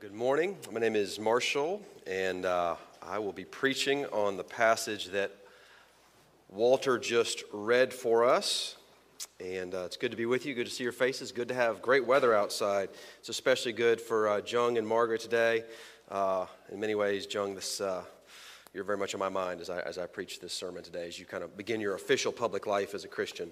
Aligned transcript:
good 0.00 0.14
morning. 0.14 0.56
My 0.70 0.78
name 0.78 0.94
is 0.94 1.18
Marshall, 1.18 1.82
and 2.06 2.46
uh, 2.46 2.76
I 3.02 3.18
will 3.18 3.32
be 3.32 3.44
preaching 3.44 4.04
on 4.06 4.36
the 4.36 4.44
passage 4.44 5.06
that 5.06 5.32
Walter 6.48 7.00
just 7.00 7.42
read 7.52 7.92
for 7.92 8.24
us. 8.24 8.76
And 9.40 9.74
uh, 9.74 9.78
it's 9.86 9.96
good 9.96 10.12
to 10.12 10.16
be 10.16 10.26
with 10.26 10.46
you. 10.46 10.54
Good 10.54 10.66
to 10.66 10.72
see 10.72 10.84
your 10.84 10.92
faces. 10.92 11.32
Good 11.32 11.48
to 11.48 11.54
have 11.54 11.82
great 11.82 12.06
weather 12.06 12.32
outside. 12.32 12.90
It's 13.18 13.28
especially 13.28 13.72
good 13.72 14.00
for 14.00 14.28
uh, 14.28 14.40
Jung 14.46 14.78
and 14.78 14.86
Margaret 14.86 15.20
today. 15.20 15.64
Uh, 16.08 16.46
in 16.70 16.78
many 16.78 16.94
ways, 16.94 17.26
Jung, 17.28 17.56
this 17.56 17.80
uh, 17.80 18.04
you're 18.72 18.84
very 18.84 18.98
much 18.98 19.14
on 19.14 19.18
my 19.18 19.28
mind 19.28 19.60
as 19.60 19.68
I, 19.68 19.80
as 19.80 19.98
I 19.98 20.06
preach 20.06 20.38
this 20.38 20.52
sermon 20.52 20.84
today, 20.84 21.08
as 21.08 21.18
you 21.18 21.24
kind 21.24 21.42
of 21.42 21.56
begin 21.56 21.80
your 21.80 21.96
official 21.96 22.30
public 22.30 22.68
life 22.68 22.94
as 22.94 23.04
a 23.04 23.08
Christian 23.08 23.50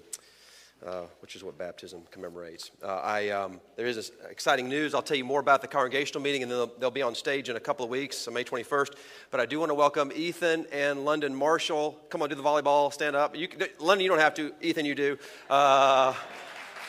uh, 0.85 1.03
which 1.21 1.35
is 1.35 1.43
what 1.43 1.57
baptism 1.57 2.01
commemorates. 2.11 2.71
Uh, 2.83 2.97
I, 2.97 3.29
um, 3.29 3.59
there 3.75 3.87
is 3.87 4.11
exciting 4.29 4.69
news. 4.69 4.93
I'll 4.93 5.01
tell 5.01 5.17
you 5.17 5.25
more 5.25 5.39
about 5.39 5.61
the 5.61 5.67
congregational 5.67 6.21
meeting, 6.21 6.43
and 6.43 6.51
they'll, 6.51 6.71
they'll 6.79 6.91
be 6.91 7.01
on 7.01 7.15
stage 7.15 7.49
in 7.49 7.55
a 7.55 7.59
couple 7.59 7.83
of 7.83 7.89
weeks, 7.89 8.27
May 8.31 8.43
21st. 8.43 8.93
But 9.31 9.39
I 9.39 9.45
do 9.45 9.59
want 9.59 9.69
to 9.69 9.75
welcome 9.75 10.11
Ethan 10.15 10.67
and 10.71 11.03
London 11.05 11.33
Marshall. 11.33 11.99
Come 12.09 12.21
on, 12.21 12.29
do 12.29 12.35
the 12.35 12.43
volleyball, 12.43 12.93
stand 12.93 13.15
up. 13.15 13.35
You, 13.35 13.47
London, 13.79 14.03
you 14.03 14.09
don't 14.09 14.19
have 14.19 14.33
to. 14.35 14.53
Ethan, 14.61 14.85
you 14.85 14.95
do. 14.95 15.17
Uh, 15.49 16.13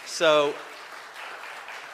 so 0.06 0.54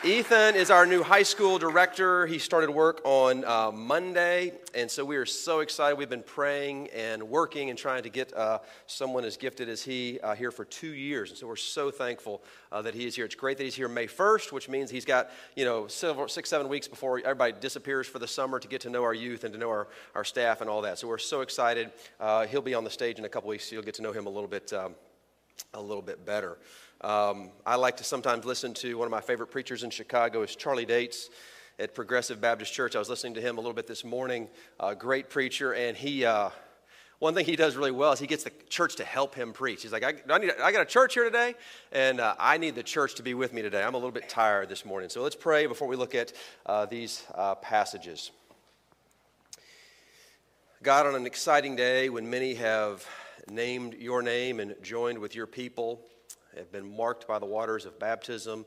Ethan 0.04 0.54
is 0.54 0.70
our 0.70 0.84
new 0.84 1.02
high 1.02 1.22
school 1.22 1.58
director. 1.58 2.26
He 2.26 2.38
started 2.38 2.68
work 2.68 3.00
on 3.04 3.42
uh, 3.42 3.72
Monday, 3.72 4.52
and 4.74 4.90
so 4.90 5.02
we 5.02 5.16
are 5.16 5.24
so 5.24 5.60
excited. 5.60 5.96
We've 5.96 6.10
been 6.10 6.22
praying 6.22 6.88
and 6.88 7.22
working 7.22 7.70
and 7.70 7.78
trying 7.78 8.02
to 8.02 8.10
get 8.10 8.30
uh, 8.34 8.58
someone 8.86 9.24
as 9.24 9.38
gifted 9.38 9.70
as 9.70 9.82
he 9.82 10.20
uh, 10.20 10.34
here 10.34 10.50
for 10.50 10.66
two 10.66 10.92
years, 10.92 11.30
and 11.30 11.38
so 11.38 11.46
we're 11.46 11.56
so 11.56 11.90
thankful 11.90 12.42
uh, 12.70 12.82
that 12.82 12.92
he 12.92 13.06
is 13.06 13.16
here. 13.16 13.24
It's 13.24 13.34
great 13.34 13.56
that 13.56 13.64
he's 13.64 13.76
here 13.76 13.88
May 13.88 14.06
1st, 14.06 14.52
which 14.52 14.68
means 14.68 14.90
he's 14.90 15.06
got 15.06 15.30
you 15.56 15.64
know 15.64 15.86
several, 15.86 16.28
six, 16.28 16.50
seven 16.50 16.68
weeks 16.68 16.86
before 16.86 17.20
everybody 17.20 17.54
disappears 17.58 18.06
for 18.06 18.18
the 18.18 18.28
summer 18.28 18.58
to 18.58 18.68
get 18.68 18.82
to 18.82 18.90
know 18.90 19.04
our 19.04 19.14
youth 19.14 19.44
and 19.44 19.54
to 19.54 19.58
know 19.58 19.70
our, 19.70 19.88
our 20.14 20.24
staff 20.24 20.60
and 20.60 20.68
all 20.68 20.82
that. 20.82 20.98
So 20.98 21.08
we're 21.08 21.16
so 21.16 21.40
excited. 21.40 21.90
Uh, 22.20 22.44
he'll 22.44 22.60
be 22.60 22.74
on 22.74 22.84
the 22.84 22.90
stage 22.90 23.18
in 23.18 23.24
a 23.24 23.30
couple 23.30 23.48
weeks, 23.48 23.70
so 23.70 23.76
you'll 23.76 23.82
get 23.82 23.94
to 23.94 24.02
know 24.02 24.12
him 24.12 24.26
a 24.26 24.30
little 24.30 24.50
bit, 24.50 24.70
um, 24.74 24.96
a 25.72 25.80
little 25.80 26.02
bit 26.02 26.26
better. 26.26 26.58
Um, 27.04 27.50
I 27.66 27.74
like 27.74 27.98
to 27.98 28.04
sometimes 28.04 28.46
listen 28.46 28.72
to 28.74 28.96
one 28.96 29.04
of 29.04 29.10
my 29.10 29.20
favorite 29.20 29.48
preachers 29.48 29.82
in 29.82 29.90
Chicago 29.90 30.40
is 30.40 30.56
Charlie 30.56 30.86
Dates 30.86 31.28
at 31.78 31.94
Progressive 31.94 32.40
Baptist 32.40 32.72
Church. 32.72 32.96
I 32.96 32.98
was 32.98 33.10
listening 33.10 33.34
to 33.34 33.42
him 33.42 33.58
a 33.58 33.60
little 33.60 33.74
bit 33.74 33.86
this 33.86 34.04
morning. 34.04 34.48
Great 34.98 35.28
preacher, 35.28 35.74
and 35.74 35.98
he. 35.98 36.24
Uh, 36.24 36.48
one 37.18 37.34
thing 37.34 37.44
he 37.44 37.56
does 37.56 37.76
really 37.76 37.90
well 37.90 38.12
is 38.12 38.20
he 38.20 38.26
gets 38.26 38.44
the 38.44 38.52
church 38.70 38.96
to 38.96 39.04
help 39.04 39.34
him 39.34 39.52
preach. 39.52 39.82
He's 39.82 39.92
like, 39.92 40.02
I, 40.02 40.14
I, 40.32 40.38
need, 40.38 40.52
I 40.62 40.72
got 40.72 40.80
a 40.80 40.86
church 40.86 41.12
here 41.12 41.24
today, 41.24 41.54
and 41.92 42.20
uh, 42.20 42.36
I 42.38 42.56
need 42.56 42.74
the 42.74 42.82
church 42.82 43.16
to 43.16 43.22
be 43.22 43.34
with 43.34 43.52
me 43.52 43.60
today. 43.60 43.82
I'm 43.82 43.92
a 43.92 43.98
little 43.98 44.10
bit 44.10 44.30
tired 44.30 44.70
this 44.70 44.86
morning. 44.86 45.10
So 45.10 45.22
let's 45.22 45.36
pray 45.36 45.66
before 45.66 45.88
we 45.88 45.96
look 45.96 46.14
at 46.14 46.32
uh, 46.64 46.86
these 46.86 47.22
uh, 47.34 47.56
passages. 47.56 48.30
God, 50.82 51.06
on 51.06 51.14
an 51.14 51.26
exciting 51.26 51.76
day 51.76 52.08
when 52.08 52.30
many 52.30 52.54
have 52.54 53.06
named 53.50 53.94
your 53.98 54.22
name 54.22 54.58
and 54.58 54.74
joined 54.82 55.18
with 55.18 55.34
your 55.34 55.46
people, 55.46 56.00
have 56.56 56.72
been 56.72 56.96
marked 56.96 57.26
by 57.26 57.38
the 57.38 57.46
waters 57.46 57.86
of 57.86 57.98
baptism, 57.98 58.64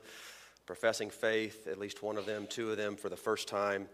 professing 0.66 1.10
faith, 1.10 1.66
at 1.66 1.78
least 1.78 2.02
one 2.02 2.16
of 2.16 2.26
them, 2.26 2.46
two 2.48 2.70
of 2.70 2.76
them 2.76 2.96
for 2.96 3.08
the 3.08 3.16
first 3.16 3.48
time. 3.48 3.88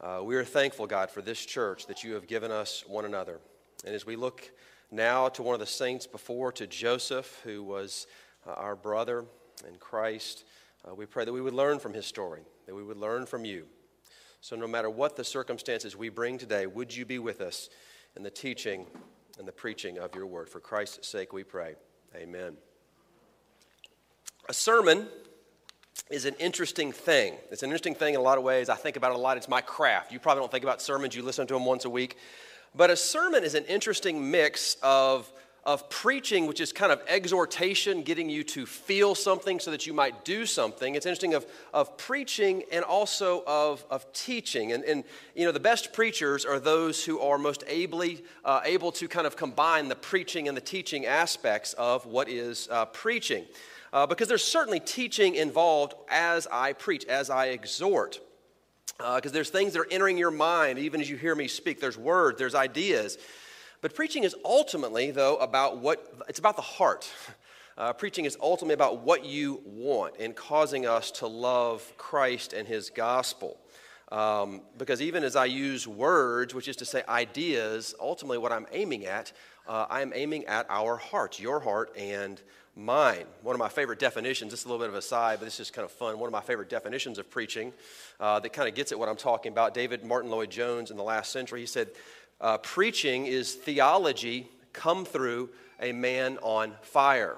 Uh, 0.00 0.20
we 0.22 0.36
are 0.36 0.44
thankful, 0.44 0.86
God, 0.86 1.10
for 1.10 1.22
this 1.22 1.44
church 1.44 1.86
that 1.86 2.04
you 2.04 2.14
have 2.14 2.26
given 2.26 2.50
us 2.50 2.84
one 2.86 3.04
another. 3.04 3.40
And 3.84 3.94
as 3.94 4.06
we 4.06 4.16
look 4.16 4.50
now 4.90 5.28
to 5.30 5.42
one 5.42 5.54
of 5.54 5.60
the 5.60 5.66
saints 5.66 6.06
before, 6.06 6.52
to 6.52 6.66
Joseph, 6.66 7.40
who 7.44 7.62
was 7.62 8.06
uh, 8.46 8.52
our 8.52 8.76
brother 8.76 9.24
in 9.66 9.76
Christ, 9.76 10.44
uh, 10.88 10.94
we 10.94 11.06
pray 11.06 11.24
that 11.24 11.32
we 11.32 11.40
would 11.40 11.54
learn 11.54 11.78
from 11.78 11.94
his 11.94 12.06
story, 12.06 12.42
that 12.66 12.74
we 12.74 12.82
would 12.82 12.96
learn 12.96 13.26
from 13.26 13.44
you. 13.44 13.66
So, 14.40 14.54
no 14.54 14.68
matter 14.68 14.88
what 14.88 15.16
the 15.16 15.24
circumstances 15.24 15.96
we 15.96 16.08
bring 16.08 16.38
today, 16.38 16.66
would 16.66 16.94
you 16.94 17.04
be 17.04 17.18
with 17.18 17.40
us 17.40 17.68
in 18.16 18.22
the 18.22 18.30
teaching 18.30 18.86
and 19.38 19.48
the 19.48 19.52
preaching 19.52 19.98
of 19.98 20.14
your 20.14 20.26
word? 20.26 20.48
For 20.48 20.60
Christ's 20.60 21.08
sake, 21.08 21.32
we 21.32 21.42
pray. 21.42 21.74
Amen. 22.14 22.56
A 24.48 24.54
sermon 24.54 25.08
is 26.10 26.24
an 26.24 26.34
interesting 26.38 26.90
thing. 26.90 27.34
It's 27.50 27.62
an 27.62 27.68
interesting 27.68 27.94
thing 27.94 28.14
in 28.14 28.20
a 28.20 28.22
lot 28.22 28.38
of 28.38 28.44
ways. 28.44 28.70
I 28.70 28.76
think 28.76 28.96
about 28.96 29.10
it 29.12 29.16
a 29.16 29.20
lot. 29.20 29.36
It's 29.36 29.48
my 29.48 29.60
craft. 29.60 30.10
You 30.10 30.18
probably 30.18 30.40
don't 30.40 30.50
think 30.50 30.64
about 30.64 30.80
sermons, 30.80 31.14
you 31.14 31.22
listen 31.22 31.46
to 31.48 31.54
them 31.54 31.66
once 31.66 31.84
a 31.84 31.90
week. 31.90 32.16
But 32.74 32.88
a 32.88 32.96
sermon 32.96 33.44
is 33.44 33.54
an 33.54 33.66
interesting 33.66 34.30
mix 34.30 34.78
of, 34.82 35.30
of 35.68 35.90
preaching, 35.90 36.46
which 36.46 36.62
is 36.62 36.72
kind 36.72 36.90
of 36.90 37.02
exhortation, 37.06 38.02
getting 38.02 38.30
you 38.30 38.42
to 38.42 38.64
feel 38.64 39.14
something 39.14 39.60
so 39.60 39.70
that 39.70 39.86
you 39.86 39.92
might 39.92 40.24
do 40.24 40.46
something. 40.46 40.94
It's 40.94 41.04
interesting 41.04 41.34
of, 41.34 41.44
of 41.74 41.98
preaching 41.98 42.62
and 42.72 42.82
also 42.82 43.44
of, 43.46 43.84
of 43.90 44.10
teaching. 44.14 44.72
And, 44.72 44.82
and, 44.84 45.04
you 45.34 45.44
know, 45.44 45.52
the 45.52 45.60
best 45.60 45.92
preachers 45.92 46.46
are 46.46 46.58
those 46.58 47.04
who 47.04 47.20
are 47.20 47.36
most 47.36 47.64
ably 47.68 48.24
uh, 48.46 48.62
able 48.64 48.90
to 48.92 49.08
kind 49.08 49.26
of 49.26 49.36
combine 49.36 49.88
the 49.88 49.94
preaching 49.94 50.48
and 50.48 50.56
the 50.56 50.62
teaching 50.62 51.04
aspects 51.04 51.74
of 51.74 52.06
what 52.06 52.30
is 52.30 52.66
uh, 52.70 52.86
preaching 52.86 53.44
uh, 53.92 54.06
because 54.06 54.26
there's 54.26 54.44
certainly 54.44 54.80
teaching 54.80 55.34
involved 55.34 55.92
as 56.08 56.46
I 56.50 56.72
preach, 56.72 57.04
as 57.04 57.28
I 57.28 57.48
exhort. 57.48 58.20
Because 58.96 59.32
uh, 59.32 59.34
there's 59.34 59.50
things 59.50 59.74
that 59.74 59.80
are 59.80 59.88
entering 59.90 60.16
your 60.16 60.30
mind 60.30 60.78
even 60.78 61.02
as 61.02 61.10
you 61.10 61.18
hear 61.18 61.34
me 61.34 61.46
speak. 61.46 61.78
There's 61.78 61.98
words, 61.98 62.38
there's 62.38 62.54
ideas. 62.54 63.18
But 63.80 63.94
preaching 63.94 64.24
is 64.24 64.34
ultimately, 64.44 65.10
though, 65.10 65.36
about 65.36 65.78
what 65.78 66.24
it's 66.28 66.38
about 66.38 66.56
the 66.56 66.62
heart. 66.62 67.10
Uh, 67.78 67.92
preaching 67.92 68.24
is 68.24 68.36
ultimately 68.40 68.74
about 68.74 69.04
what 69.04 69.24
you 69.24 69.62
want 69.64 70.12
and 70.18 70.34
causing 70.34 70.84
us 70.84 71.12
to 71.12 71.28
love 71.28 71.92
Christ 71.96 72.52
and 72.52 72.66
his 72.66 72.90
gospel. 72.90 73.56
Um, 74.10 74.62
because 74.76 75.00
even 75.00 75.22
as 75.22 75.36
I 75.36 75.44
use 75.44 75.86
words, 75.86 76.54
which 76.54 76.66
is 76.66 76.74
to 76.74 76.84
say 76.84 77.04
ideas, 77.08 77.94
ultimately 78.00 78.38
what 78.38 78.50
I'm 78.50 78.66
aiming 78.72 79.06
at, 79.06 79.32
uh, 79.68 79.86
I'm 79.88 80.12
aiming 80.12 80.46
at 80.46 80.66
our 80.68 80.96
hearts, 80.96 81.38
your 81.38 81.60
heart 81.60 81.94
and 81.96 82.42
mine. 82.74 83.26
One 83.42 83.54
of 83.54 83.58
my 83.58 83.68
favorite 83.68 83.98
definitions, 83.98 84.52
just 84.52 84.64
a 84.64 84.68
little 84.68 84.80
bit 84.80 84.88
of 84.88 84.94
a 84.94 85.02
side, 85.02 85.40
but 85.40 85.44
this 85.44 85.60
is 85.60 85.70
kind 85.70 85.84
of 85.84 85.90
fun. 85.90 86.18
One 86.18 86.28
of 86.28 86.32
my 86.32 86.40
favorite 86.40 86.70
definitions 86.70 87.18
of 87.18 87.28
preaching 87.28 87.72
uh, 88.18 88.40
that 88.40 88.52
kind 88.52 88.68
of 88.68 88.74
gets 88.74 88.92
at 88.92 88.98
what 88.98 89.08
I'm 89.08 89.16
talking 89.16 89.52
about. 89.52 89.74
David 89.74 90.04
Martyn 90.04 90.30
Lloyd 90.30 90.50
Jones 90.50 90.90
in 90.90 90.96
the 90.96 91.02
last 91.02 91.32
century, 91.32 91.60
he 91.60 91.66
said, 91.66 91.88
uh, 92.40 92.58
Preaching 92.58 93.26
is 93.26 93.54
theology 93.54 94.48
come 94.72 95.04
through 95.04 95.50
a 95.80 95.92
man 95.92 96.38
on 96.42 96.74
fire. 96.82 97.36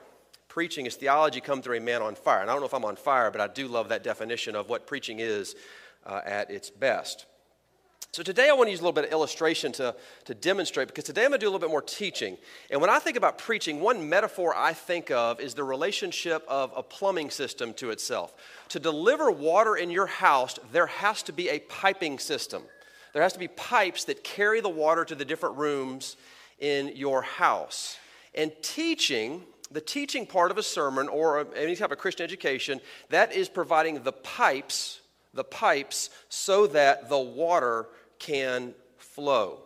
Preaching 0.48 0.86
is 0.86 0.96
theology 0.96 1.40
come 1.40 1.62
through 1.62 1.76
a 1.76 1.80
man 1.80 2.02
on 2.02 2.14
fire. 2.14 2.40
And 2.40 2.50
I 2.50 2.52
don't 2.52 2.60
know 2.60 2.66
if 2.66 2.74
I'm 2.74 2.84
on 2.84 2.96
fire, 2.96 3.30
but 3.30 3.40
I 3.40 3.46
do 3.46 3.68
love 3.68 3.88
that 3.90 4.02
definition 4.02 4.56
of 4.56 4.68
what 4.68 4.86
preaching 4.86 5.20
is 5.20 5.54
uh, 6.04 6.20
at 6.24 6.50
its 6.50 6.70
best. 6.70 7.26
So 8.12 8.24
today 8.24 8.48
I 8.48 8.52
want 8.54 8.66
to 8.66 8.70
use 8.72 8.80
a 8.80 8.82
little 8.82 8.92
bit 8.92 9.04
of 9.04 9.12
illustration 9.12 9.70
to, 9.72 9.94
to 10.24 10.34
demonstrate 10.34 10.88
because 10.88 11.04
today 11.04 11.22
I'm 11.22 11.28
going 11.28 11.38
to 11.38 11.44
do 11.44 11.48
a 11.48 11.52
little 11.52 11.60
bit 11.60 11.70
more 11.70 11.80
teaching. 11.80 12.36
And 12.68 12.80
when 12.80 12.90
I 12.90 12.98
think 12.98 13.16
about 13.16 13.38
preaching, 13.38 13.78
one 13.78 14.08
metaphor 14.08 14.52
I 14.56 14.72
think 14.72 15.12
of 15.12 15.38
is 15.38 15.54
the 15.54 15.62
relationship 15.62 16.44
of 16.48 16.72
a 16.74 16.82
plumbing 16.82 17.30
system 17.30 17.72
to 17.74 17.90
itself. 17.90 18.34
To 18.70 18.80
deliver 18.80 19.30
water 19.30 19.76
in 19.76 19.90
your 19.90 20.06
house, 20.06 20.58
there 20.72 20.88
has 20.88 21.22
to 21.22 21.32
be 21.32 21.50
a 21.50 21.60
piping 21.60 22.18
system. 22.18 22.64
There 23.12 23.22
has 23.22 23.32
to 23.32 23.38
be 23.38 23.48
pipes 23.48 24.04
that 24.04 24.24
carry 24.24 24.60
the 24.60 24.68
water 24.68 25.04
to 25.04 25.14
the 25.14 25.24
different 25.24 25.56
rooms 25.56 26.16
in 26.58 26.92
your 26.94 27.22
house. 27.22 27.98
And 28.34 28.52
teaching, 28.62 29.42
the 29.70 29.80
teaching 29.80 30.26
part 30.26 30.50
of 30.50 30.58
a 30.58 30.62
sermon 30.62 31.08
or 31.08 31.46
any 31.56 31.74
type 31.76 31.90
of 31.90 31.98
Christian 31.98 32.24
education, 32.24 32.80
that 33.08 33.32
is 33.32 33.48
providing 33.48 34.02
the 34.02 34.12
pipes 34.12 35.00
the 35.34 35.44
pipes 35.44 36.10
so 36.28 36.66
that 36.68 37.08
the 37.08 37.18
water 37.18 37.86
can 38.18 38.74
flow. 38.96 39.60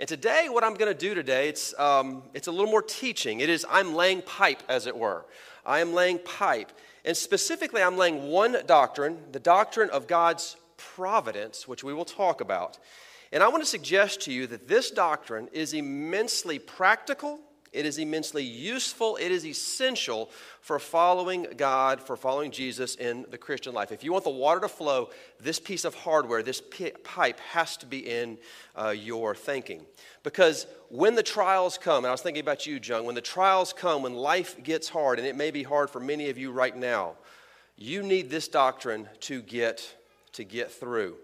And 0.00 0.08
today, 0.08 0.48
what 0.48 0.64
I'm 0.64 0.74
going 0.74 0.92
to 0.92 0.98
do 0.98 1.14
today, 1.14 1.48
it's, 1.48 1.78
um, 1.78 2.22
it's 2.34 2.48
a 2.48 2.50
little 2.50 2.70
more 2.70 2.82
teaching. 2.82 3.40
It 3.40 3.48
is, 3.48 3.64
I'm 3.70 3.94
laying 3.94 4.22
pipe, 4.22 4.62
as 4.68 4.86
it 4.86 4.96
were. 4.96 5.24
I 5.64 5.80
am 5.80 5.92
laying 5.92 6.18
pipe. 6.18 6.72
And 7.04 7.16
specifically, 7.16 7.82
I'm 7.82 7.96
laying 7.96 8.28
one 8.28 8.56
doctrine, 8.66 9.18
the 9.30 9.38
doctrine 9.38 9.90
of 9.90 10.06
God's 10.06 10.56
providence, 10.94 11.66
which 11.68 11.84
we 11.84 11.94
will 11.94 12.04
talk 12.04 12.40
about. 12.40 12.78
And 13.32 13.42
I 13.42 13.48
want 13.48 13.62
to 13.62 13.68
suggest 13.68 14.22
to 14.22 14.32
you 14.32 14.46
that 14.48 14.68
this 14.68 14.90
doctrine 14.90 15.48
is 15.52 15.72
immensely 15.72 16.58
practical 16.58 17.40
it 17.72 17.86
is 17.86 17.96
immensely 17.96 18.44
useful. 18.44 19.16
It 19.16 19.32
is 19.32 19.46
essential 19.46 20.30
for 20.60 20.78
following 20.78 21.46
God, 21.56 22.02
for 22.02 22.16
following 22.18 22.50
Jesus 22.50 22.96
in 22.96 23.24
the 23.30 23.38
Christian 23.38 23.72
life. 23.72 23.92
If 23.92 24.04
you 24.04 24.12
want 24.12 24.24
the 24.24 24.30
water 24.30 24.60
to 24.60 24.68
flow, 24.68 25.08
this 25.40 25.58
piece 25.58 25.86
of 25.86 25.94
hardware, 25.94 26.42
this 26.42 26.62
pipe 27.02 27.40
has 27.40 27.78
to 27.78 27.86
be 27.86 27.98
in 27.98 28.36
uh, 28.76 28.90
your 28.90 29.34
thinking. 29.34 29.86
Because 30.22 30.66
when 30.90 31.14
the 31.14 31.22
trials 31.22 31.78
come, 31.78 32.04
and 32.04 32.08
I 32.08 32.12
was 32.12 32.20
thinking 32.20 32.42
about 32.42 32.66
you, 32.66 32.78
Jung, 32.82 33.06
when 33.06 33.14
the 33.14 33.22
trials 33.22 33.72
come, 33.72 34.02
when 34.02 34.14
life 34.14 34.62
gets 34.62 34.90
hard, 34.90 35.18
and 35.18 35.26
it 35.26 35.34
may 35.34 35.50
be 35.50 35.62
hard 35.62 35.88
for 35.88 36.00
many 36.00 36.28
of 36.28 36.36
you 36.36 36.52
right 36.52 36.76
now, 36.76 37.14
you 37.76 38.02
need 38.02 38.28
this 38.28 38.48
doctrine 38.48 39.08
to 39.20 39.40
get, 39.40 39.96
to 40.32 40.44
get 40.44 40.70
through. 40.70 41.16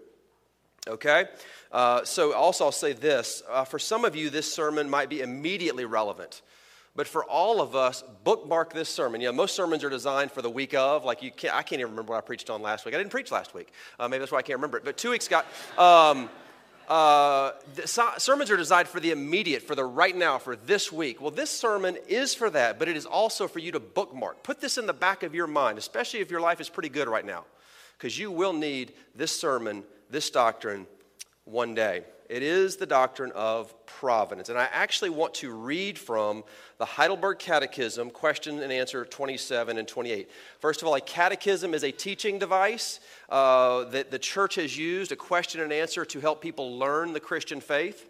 Okay? 0.87 1.25
Uh, 1.71 2.03
so, 2.03 2.33
also, 2.33 2.65
I'll 2.65 2.71
say 2.71 2.93
this 2.93 3.43
uh, 3.49 3.63
for 3.65 3.79
some 3.79 4.05
of 4.05 4.15
you, 4.15 4.29
this 4.29 4.51
sermon 4.51 4.89
might 4.89 5.09
be 5.09 5.21
immediately 5.21 5.85
relevant. 5.85 6.41
But 6.95 7.07
for 7.07 7.23
all 7.23 7.61
of 7.61 7.75
us, 7.75 8.03
bookmark 8.23 8.73
this 8.73 8.89
sermon. 8.89 9.21
You 9.21 9.27
know, 9.27 9.33
most 9.33 9.55
sermons 9.55 9.83
are 9.83 9.89
designed 9.89 10.31
for 10.31 10.41
the 10.41 10.49
week 10.49 10.73
of. 10.73 11.05
Like 11.05 11.21
you 11.23 11.31
can't, 11.31 11.53
I 11.53 11.61
can't 11.61 11.79
even 11.79 11.91
remember 11.91 12.13
what 12.13 12.17
I 12.17 12.21
preached 12.21 12.49
on 12.49 12.61
last 12.61 12.85
week. 12.85 12.95
I 12.95 12.97
didn't 12.97 13.11
preach 13.11 13.31
last 13.31 13.53
week. 13.53 13.71
Uh, 13.99 14.07
maybe 14.07 14.19
that's 14.19 14.31
why 14.31 14.39
I 14.39 14.41
can't 14.41 14.57
remember 14.57 14.77
it. 14.77 14.83
But 14.83 14.97
two 14.97 15.11
weeks 15.11 15.27
got. 15.27 15.45
Um, 15.77 16.29
uh, 16.89 17.51
sermons 17.85 18.49
are 18.49 18.57
designed 18.57 18.87
for 18.87 18.99
the 18.99 19.11
immediate, 19.11 19.61
for 19.61 19.75
the 19.75 19.85
right 19.85 20.15
now, 20.15 20.39
for 20.39 20.55
this 20.55 20.91
week. 20.91 21.21
Well, 21.21 21.29
this 21.29 21.51
sermon 21.51 21.97
is 22.07 22.33
for 22.33 22.49
that, 22.49 22.79
but 22.79 22.87
it 22.87 22.97
is 22.97 23.05
also 23.05 23.47
for 23.47 23.59
you 23.59 23.71
to 23.73 23.79
bookmark. 23.79 24.41
Put 24.41 24.59
this 24.59 24.79
in 24.79 24.87
the 24.87 24.93
back 24.93 25.21
of 25.21 25.35
your 25.35 25.45
mind, 25.45 25.77
especially 25.77 26.19
if 26.21 26.31
your 26.31 26.41
life 26.41 26.59
is 26.59 26.67
pretty 26.67 26.89
good 26.89 27.07
right 27.07 27.25
now, 27.25 27.45
because 27.99 28.17
you 28.17 28.31
will 28.31 28.53
need 28.53 28.93
this 29.13 29.37
sermon, 29.37 29.83
this 30.09 30.29
doctrine, 30.29 30.87
one 31.43 31.75
day. 31.75 32.03
It 32.29 32.43
is 32.43 32.77
the 32.77 32.85
doctrine 32.85 33.33
of 33.33 33.73
providence. 33.85 34.47
And 34.47 34.57
I 34.57 34.69
actually 34.71 35.09
want 35.09 35.33
to 35.35 35.51
read 35.51 35.99
from 35.99 36.43
the 36.77 36.85
Heidelberg 36.85 37.39
Catechism, 37.39 38.11
question 38.11 38.61
and 38.61 38.71
answer 38.71 39.03
27 39.03 39.77
and 39.77 39.87
28. 39.87 40.29
First 40.59 40.81
of 40.81 40.87
all, 40.87 40.95
a 40.95 41.01
catechism 41.01 41.73
is 41.73 41.83
a 41.83 41.91
teaching 41.91 42.39
device 42.39 43.01
uh, 43.29 43.83
that 43.85 44.11
the 44.11 44.19
church 44.19 44.55
has 44.55 44.77
used, 44.77 45.11
a 45.11 45.17
question 45.17 45.59
and 45.59 45.73
answer 45.73 46.05
to 46.05 46.19
help 46.21 46.39
people 46.39 46.77
learn 46.77 47.11
the 47.11 47.19
Christian 47.19 47.59
faith. 47.59 48.08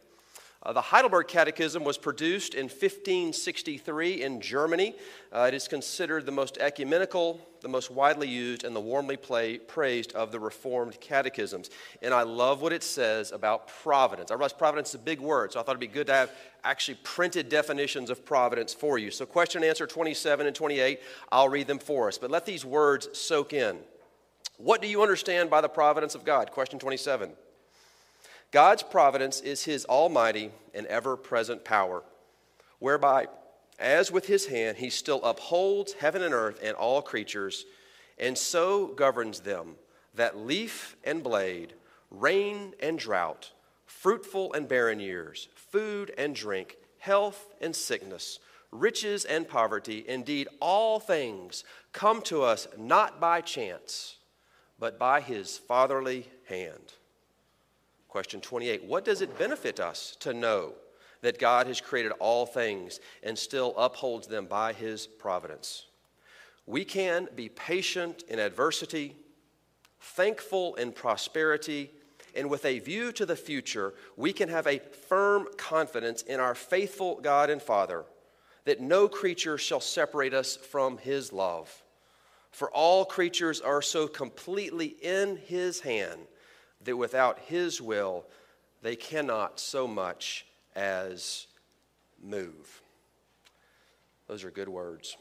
Uh, 0.61 0.73
the 0.73 0.81
Heidelberg 0.81 1.29
Catechism 1.29 1.85
was 1.85 1.97
produced 1.97 2.53
in 2.53 2.65
1563 2.65 4.23
in 4.23 4.41
Germany. 4.41 4.94
Uh, 5.31 5.45
it 5.47 5.53
is 5.53 5.69
considered 5.69 6.25
the 6.25 6.33
most 6.33 6.57
ecumenical, 6.57 7.39
the 7.61 7.69
most 7.69 7.89
widely 7.89 8.27
used, 8.27 8.65
and 8.65 8.75
the 8.75 8.81
warmly 8.81 9.15
play, 9.15 9.57
praised 9.57 10.11
of 10.13 10.33
the 10.33 10.39
Reformed 10.39 11.00
catechisms. 11.00 11.69
And 12.01 12.13
I 12.13 12.23
love 12.23 12.61
what 12.61 12.73
it 12.73 12.83
says 12.83 13.31
about 13.31 13.69
providence. 13.69 14.31
I 14.31 14.33
realize 14.33 14.51
providence 14.51 14.89
is 14.89 14.95
a 14.95 15.00
big 15.00 15.21
word, 15.21 15.53
so 15.53 15.61
I 15.61 15.63
thought 15.63 15.71
it'd 15.71 15.79
be 15.79 15.88
good 15.88 16.07
to 16.07 16.13
have 16.13 16.31
actually 16.65 16.97
printed 17.03 17.47
definitions 17.47 18.09
of 18.09 18.25
providence 18.25 18.73
for 18.73 18.97
you. 18.97 19.12
So, 19.12 19.25
question 19.25 19.63
and 19.63 19.69
answer 19.69 19.88
27 19.88 20.45
and 20.45 20.53
28, 20.53 21.00
I'll 21.31 21.47
read 21.47 21.67
them 21.67 21.79
for 21.79 22.09
us. 22.09 22.17
But 22.17 22.31
let 22.31 22.45
these 22.45 22.65
words 22.65 23.07
soak 23.17 23.53
in. 23.53 23.77
What 24.57 24.81
do 24.81 24.89
you 24.89 25.01
understand 25.01 25.50
by 25.50 25.62
the 25.62 25.69
providence 25.69 26.15
of 26.15 26.25
God? 26.25 26.51
Question 26.51 26.79
27. 26.79 27.31
God's 28.51 28.84
providence 28.84 29.42
is 29.42 29.63
his 29.63 29.86
almighty 29.86 30.51
and 30.74 30.88
ever 30.88 31.16
present 31.16 31.63
power, 31.63 32.04
whereby, 32.80 33.28
as 33.78 34.12
with 34.12 34.25
his 34.25 34.48
hand, 34.48 34.78
he 34.78 34.90
still 34.90 35.24
upholds 35.24 35.94
heaven 35.94 36.24
and 36.24 36.34
earth 36.34 36.60
and 36.63 36.75
all 36.75 37.01
creatures, 37.01 37.66
and 38.18 38.38
so 38.38 38.88
governs 38.88 39.42
them 39.42 39.75
that 40.16 40.38
leaf 40.38 40.96
and 41.04 41.24
blade, 41.24 41.74
rain 42.10 42.74
and 42.80 42.98
drought, 42.98 43.51
fruitful 43.86 44.54
and 44.54 44.68
barren 44.68 45.00
years, 45.00 45.48
food 45.56 46.12
and 46.18 46.36
drink, 46.36 46.78
health 46.98 47.54
and 47.62 47.75
sickness, 47.75 48.40
riches 48.72 49.25
and 49.25 49.48
poverty, 49.48 50.04
indeed, 50.07 50.48
all 50.60 51.00
things 51.00 51.63
come 51.94 52.22
to 52.24 52.42
us 52.42 52.68
not 52.78 53.19
by 53.19 53.42
chance, 53.42 54.18
but 54.80 54.98
by 54.98 55.22
his 55.22 55.57
fatherly 55.57 56.28
hand. 56.48 56.94
Question 58.09 58.41
28 58.41 58.83
What 58.83 59.06
does 59.06 59.21
it 59.21 59.38
benefit 59.38 59.79
us 59.79 60.17
to 60.19 60.33
know 60.33 60.73
that 61.21 61.39
God 61.39 61.67
has 61.67 61.79
created 61.79 62.11
all 62.13 62.45
things 62.45 63.00
and 63.23 63.38
still 63.38 63.73
upholds 63.77 64.27
them 64.27 64.47
by 64.47 64.73
his 64.73 65.06
providence? 65.07 65.85
We 66.65 66.85
can 66.85 67.29
be 67.35 67.50
patient 67.50 68.23
in 68.27 68.39
adversity, 68.39 69.15
thankful 70.01 70.75
in 70.75 70.91
prosperity, 70.91 71.91
and 72.35 72.50
with 72.50 72.65
a 72.65 72.79
view 72.79 73.11
to 73.13 73.25
the 73.25 73.35
future, 73.35 73.94
we 74.17 74.33
can 74.33 74.50
have 74.50 74.67
a 74.67 74.79
firm 74.79 75.47
confidence 75.57 76.23
in 76.23 76.39
our 76.39 76.55
faithful 76.55 77.19
God 77.21 77.50
and 77.50 77.62
Father 77.62 78.05
that 78.65 78.81
no 78.81 79.07
creature 79.07 79.57
shall 79.57 79.79
separate 79.79 80.33
us 80.33 80.55
from 80.55 80.97
his 80.97 81.33
love. 81.33 81.83
For 82.51 82.71
all 82.71 83.05
creatures 83.05 83.62
are 83.62 83.81
so 83.81 84.07
completely 84.07 84.95
in 85.01 85.38
his 85.38 85.79
hand 85.81 86.19
that 86.83 86.97
without 86.97 87.39
His 87.39 87.81
will, 87.81 88.25
they 88.81 88.95
cannot 88.95 89.59
so 89.59 89.87
much 89.87 90.45
as 90.75 91.47
move. 92.21 92.81
Those 94.27 94.43
are 94.43 94.51
good 94.51 94.69
words. 94.69 95.17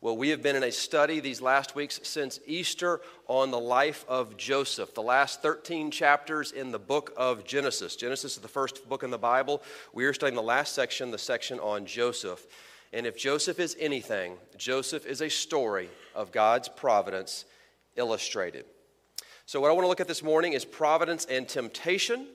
Well, 0.00 0.18
we 0.18 0.28
have 0.28 0.42
been 0.42 0.54
in 0.54 0.62
a 0.62 0.70
study 0.70 1.20
these 1.20 1.40
last 1.40 1.74
weeks 1.74 1.98
since 2.02 2.38
Easter 2.46 3.00
on 3.26 3.50
the 3.50 3.58
life 3.58 4.04
of 4.06 4.36
Joseph, 4.36 4.94
the 4.94 5.02
last 5.02 5.40
13 5.40 5.90
chapters 5.90 6.52
in 6.52 6.70
the 6.70 6.78
book 6.78 7.14
of 7.16 7.44
Genesis. 7.46 7.96
Genesis 7.96 8.36
is 8.36 8.42
the 8.42 8.46
first 8.46 8.86
book 8.86 9.02
in 9.02 9.10
the 9.10 9.16
Bible. 9.16 9.62
We 9.94 10.04
are 10.04 10.12
studying 10.12 10.36
the 10.36 10.42
last 10.42 10.74
section, 10.74 11.10
the 11.10 11.16
section 11.16 11.58
on 11.58 11.86
Joseph. 11.86 12.46
And 12.92 13.06
if 13.06 13.16
Joseph 13.16 13.58
is 13.58 13.78
anything, 13.80 14.36
Joseph 14.58 15.06
is 15.06 15.22
a 15.22 15.30
story 15.30 15.88
of 16.14 16.32
God's 16.32 16.68
providence 16.68 17.46
illustrated. 17.96 18.66
So, 19.46 19.60
what 19.60 19.70
I 19.70 19.74
want 19.74 19.84
to 19.84 19.88
look 19.88 20.00
at 20.00 20.08
this 20.08 20.22
morning 20.22 20.54
is 20.54 20.64
providence 20.64 21.26
and 21.26 21.46
temptation, 21.46 22.28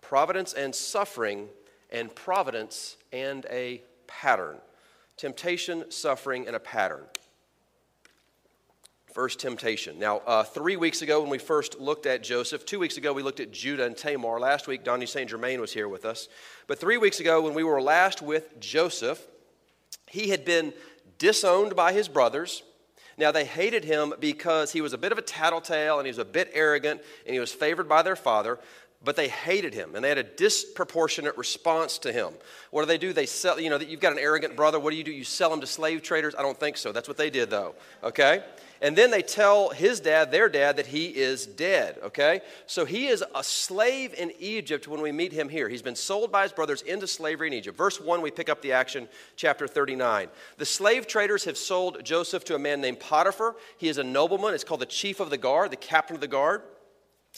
providence 0.00 0.52
and 0.52 0.74
suffering, 0.74 1.48
and 1.90 2.12
providence 2.12 2.96
and 3.12 3.46
a 3.48 3.82
pattern. 4.08 4.56
Temptation, 5.16 5.90
suffering, 5.92 6.48
and 6.48 6.56
a 6.56 6.60
pattern. 6.60 7.04
First, 9.12 9.38
temptation. 9.38 9.98
Now, 10.00 10.22
uh, 10.26 10.42
three 10.42 10.76
weeks 10.76 11.02
ago, 11.02 11.20
when 11.20 11.30
we 11.30 11.38
first 11.38 11.78
looked 11.78 12.06
at 12.06 12.24
Joseph, 12.24 12.66
two 12.66 12.80
weeks 12.80 12.96
ago, 12.96 13.12
we 13.12 13.22
looked 13.22 13.40
at 13.40 13.52
Judah 13.52 13.84
and 13.84 13.96
Tamar. 13.96 14.40
Last 14.40 14.66
week, 14.66 14.82
Donnie 14.82 15.06
St. 15.06 15.30
Germain 15.30 15.60
was 15.60 15.72
here 15.72 15.88
with 15.88 16.04
us. 16.04 16.28
But 16.66 16.80
three 16.80 16.96
weeks 16.96 17.20
ago, 17.20 17.42
when 17.42 17.54
we 17.54 17.62
were 17.62 17.80
last 17.80 18.22
with 18.22 18.58
Joseph, 18.58 19.24
he 20.08 20.30
had 20.30 20.44
been 20.44 20.72
disowned 21.18 21.76
by 21.76 21.92
his 21.92 22.08
brothers. 22.08 22.64
Now, 23.18 23.30
they 23.30 23.44
hated 23.44 23.84
him 23.84 24.14
because 24.18 24.72
he 24.72 24.80
was 24.80 24.92
a 24.92 24.98
bit 24.98 25.12
of 25.12 25.18
a 25.18 25.22
tattletale 25.22 25.98
and 25.98 26.06
he 26.06 26.10
was 26.10 26.18
a 26.18 26.24
bit 26.24 26.50
arrogant 26.54 27.00
and 27.26 27.34
he 27.34 27.40
was 27.40 27.52
favored 27.52 27.88
by 27.88 28.02
their 28.02 28.16
father, 28.16 28.58
but 29.04 29.16
they 29.16 29.28
hated 29.28 29.74
him 29.74 29.94
and 29.94 30.04
they 30.04 30.08
had 30.08 30.18
a 30.18 30.22
disproportionate 30.22 31.36
response 31.36 31.98
to 31.98 32.12
him. 32.12 32.32
What 32.70 32.82
do 32.82 32.86
they 32.86 32.98
do? 32.98 33.12
They 33.12 33.26
sell, 33.26 33.60
you 33.60 33.70
know, 33.70 33.78
that 33.78 33.88
you've 33.88 34.00
got 34.00 34.12
an 34.12 34.18
arrogant 34.18 34.56
brother. 34.56 34.78
What 34.78 34.90
do 34.90 34.96
you 34.96 35.04
do? 35.04 35.12
You 35.12 35.24
sell 35.24 35.52
him 35.52 35.60
to 35.60 35.66
slave 35.66 36.02
traders? 36.02 36.34
I 36.36 36.42
don't 36.42 36.58
think 36.58 36.76
so. 36.76 36.92
That's 36.92 37.08
what 37.08 37.16
they 37.16 37.30
did, 37.30 37.50
though, 37.50 37.74
okay? 38.02 38.42
And 38.82 38.98
then 38.98 39.12
they 39.12 39.22
tell 39.22 39.70
his 39.70 40.00
dad, 40.00 40.32
their 40.32 40.48
dad, 40.48 40.76
that 40.76 40.88
he 40.88 41.06
is 41.06 41.46
dead, 41.46 41.98
okay? 42.02 42.40
So 42.66 42.84
he 42.84 43.06
is 43.06 43.22
a 43.32 43.44
slave 43.44 44.12
in 44.12 44.32
Egypt 44.40 44.88
when 44.88 45.00
we 45.00 45.12
meet 45.12 45.32
him 45.32 45.48
here. 45.48 45.68
He's 45.68 45.82
been 45.82 45.94
sold 45.94 46.32
by 46.32 46.42
his 46.42 46.52
brothers 46.52 46.82
into 46.82 47.06
slavery 47.06 47.46
in 47.46 47.52
Egypt. 47.52 47.78
Verse 47.78 48.00
1, 48.00 48.20
we 48.20 48.32
pick 48.32 48.48
up 48.48 48.60
the 48.60 48.72
action, 48.72 49.08
chapter 49.36 49.68
39. 49.68 50.26
The 50.58 50.66
slave 50.66 51.06
traders 51.06 51.44
have 51.44 51.56
sold 51.56 52.04
Joseph 52.04 52.44
to 52.46 52.56
a 52.56 52.58
man 52.58 52.80
named 52.80 52.98
Potiphar. 52.98 53.54
He 53.78 53.88
is 53.88 53.98
a 53.98 54.04
nobleman. 54.04 54.52
It's 54.52 54.64
called 54.64 54.80
the 54.80 54.86
chief 54.86 55.20
of 55.20 55.30
the 55.30 55.38
guard, 55.38 55.70
the 55.70 55.76
captain 55.76 56.16
of 56.16 56.20
the 56.20 56.26
guard 56.26 56.62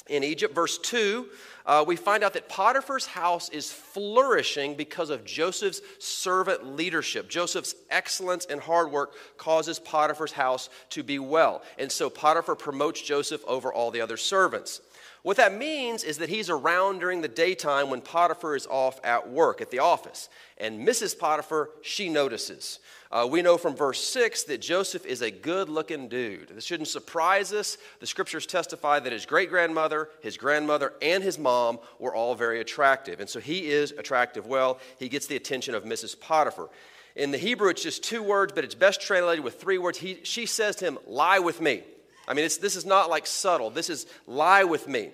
in 0.08 0.24
Egypt. 0.24 0.54
Verse 0.54 0.78
2, 0.78 1.26
uh, 1.66 1.84
we 1.86 1.96
find 1.96 2.22
out 2.22 2.34
that 2.34 2.48
Potiphar's 2.48 3.06
house 3.06 3.48
is 3.48 3.72
flourishing 3.72 4.74
because 4.74 5.08
of 5.08 5.24
Joseph's 5.24 5.80
servant 5.98 6.76
leadership. 6.76 7.28
Joseph's 7.28 7.74
excellence 7.90 8.46
and 8.46 8.60
hard 8.60 8.90
work 8.90 9.14
causes 9.38 9.78
Potiphar's 9.78 10.32
house 10.32 10.68
to 10.90 11.02
be 11.02 11.18
well. 11.18 11.62
And 11.78 11.90
so 11.90 12.10
Potiphar 12.10 12.54
promotes 12.54 13.00
Joseph 13.00 13.42
over 13.46 13.72
all 13.72 13.90
the 13.90 14.02
other 14.02 14.18
servants. 14.18 14.82
What 15.24 15.38
that 15.38 15.56
means 15.56 16.04
is 16.04 16.18
that 16.18 16.28
he's 16.28 16.50
around 16.50 16.98
during 16.98 17.22
the 17.22 17.28
daytime 17.28 17.88
when 17.88 18.02
Potiphar 18.02 18.56
is 18.56 18.66
off 18.66 19.00
at 19.02 19.30
work 19.30 19.62
at 19.62 19.70
the 19.70 19.78
office. 19.78 20.28
And 20.58 20.86
Mrs. 20.86 21.18
Potiphar, 21.18 21.70
she 21.80 22.10
notices. 22.10 22.78
Uh, 23.10 23.26
we 23.30 23.40
know 23.40 23.56
from 23.56 23.74
verse 23.74 24.04
6 24.04 24.42
that 24.44 24.60
Joseph 24.60 25.06
is 25.06 25.22
a 25.22 25.30
good 25.30 25.70
looking 25.70 26.08
dude. 26.08 26.50
This 26.50 26.64
shouldn't 26.64 26.90
surprise 26.90 27.54
us. 27.54 27.78
The 28.00 28.06
scriptures 28.06 28.44
testify 28.44 29.00
that 29.00 29.12
his 29.14 29.24
great 29.24 29.48
grandmother, 29.48 30.10
his 30.20 30.36
grandmother, 30.36 30.92
and 31.00 31.24
his 31.24 31.38
mom 31.38 31.78
were 31.98 32.14
all 32.14 32.34
very 32.34 32.60
attractive. 32.60 33.18
And 33.18 33.28
so 33.28 33.40
he 33.40 33.70
is 33.70 33.92
attractive 33.92 34.46
well. 34.46 34.78
He 34.98 35.08
gets 35.08 35.26
the 35.26 35.36
attention 35.36 35.74
of 35.74 35.84
Mrs. 35.84 36.20
Potiphar. 36.20 36.68
In 37.16 37.30
the 37.30 37.38
Hebrew, 37.38 37.70
it's 37.70 37.82
just 37.82 38.04
two 38.04 38.22
words, 38.22 38.52
but 38.54 38.62
it's 38.62 38.74
best 38.74 39.00
translated 39.00 39.42
with 39.42 39.58
three 39.58 39.78
words. 39.78 39.96
He, 39.96 40.20
she 40.24 40.44
says 40.44 40.76
to 40.76 40.84
him, 40.84 40.98
Lie 41.06 41.38
with 41.38 41.62
me. 41.62 41.82
I 42.26 42.34
mean, 42.34 42.44
this 42.44 42.76
is 42.76 42.86
not 42.86 43.10
like 43.10 43.26
subtle. 43.26 43.70
This 43.70 43.90
is 43.90 44.06
lie 44.26 44.64
with 44.64 44.88
me. 44.88 45.10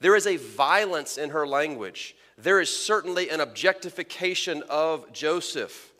There 0.00 0.16
is 0.16 0.26
a 0.26 0.36
violence 0.36 1.18
in 1.18 1.30
her 1.30 1.46
language. 1.46 2.16
There 2.38 2.60
is 2.60 2.74
certainly 2.74 3.30
an 3.30 3.40
objectification 3.40 4.62
of 4.68 5.12
Joseph. 5.12 5.92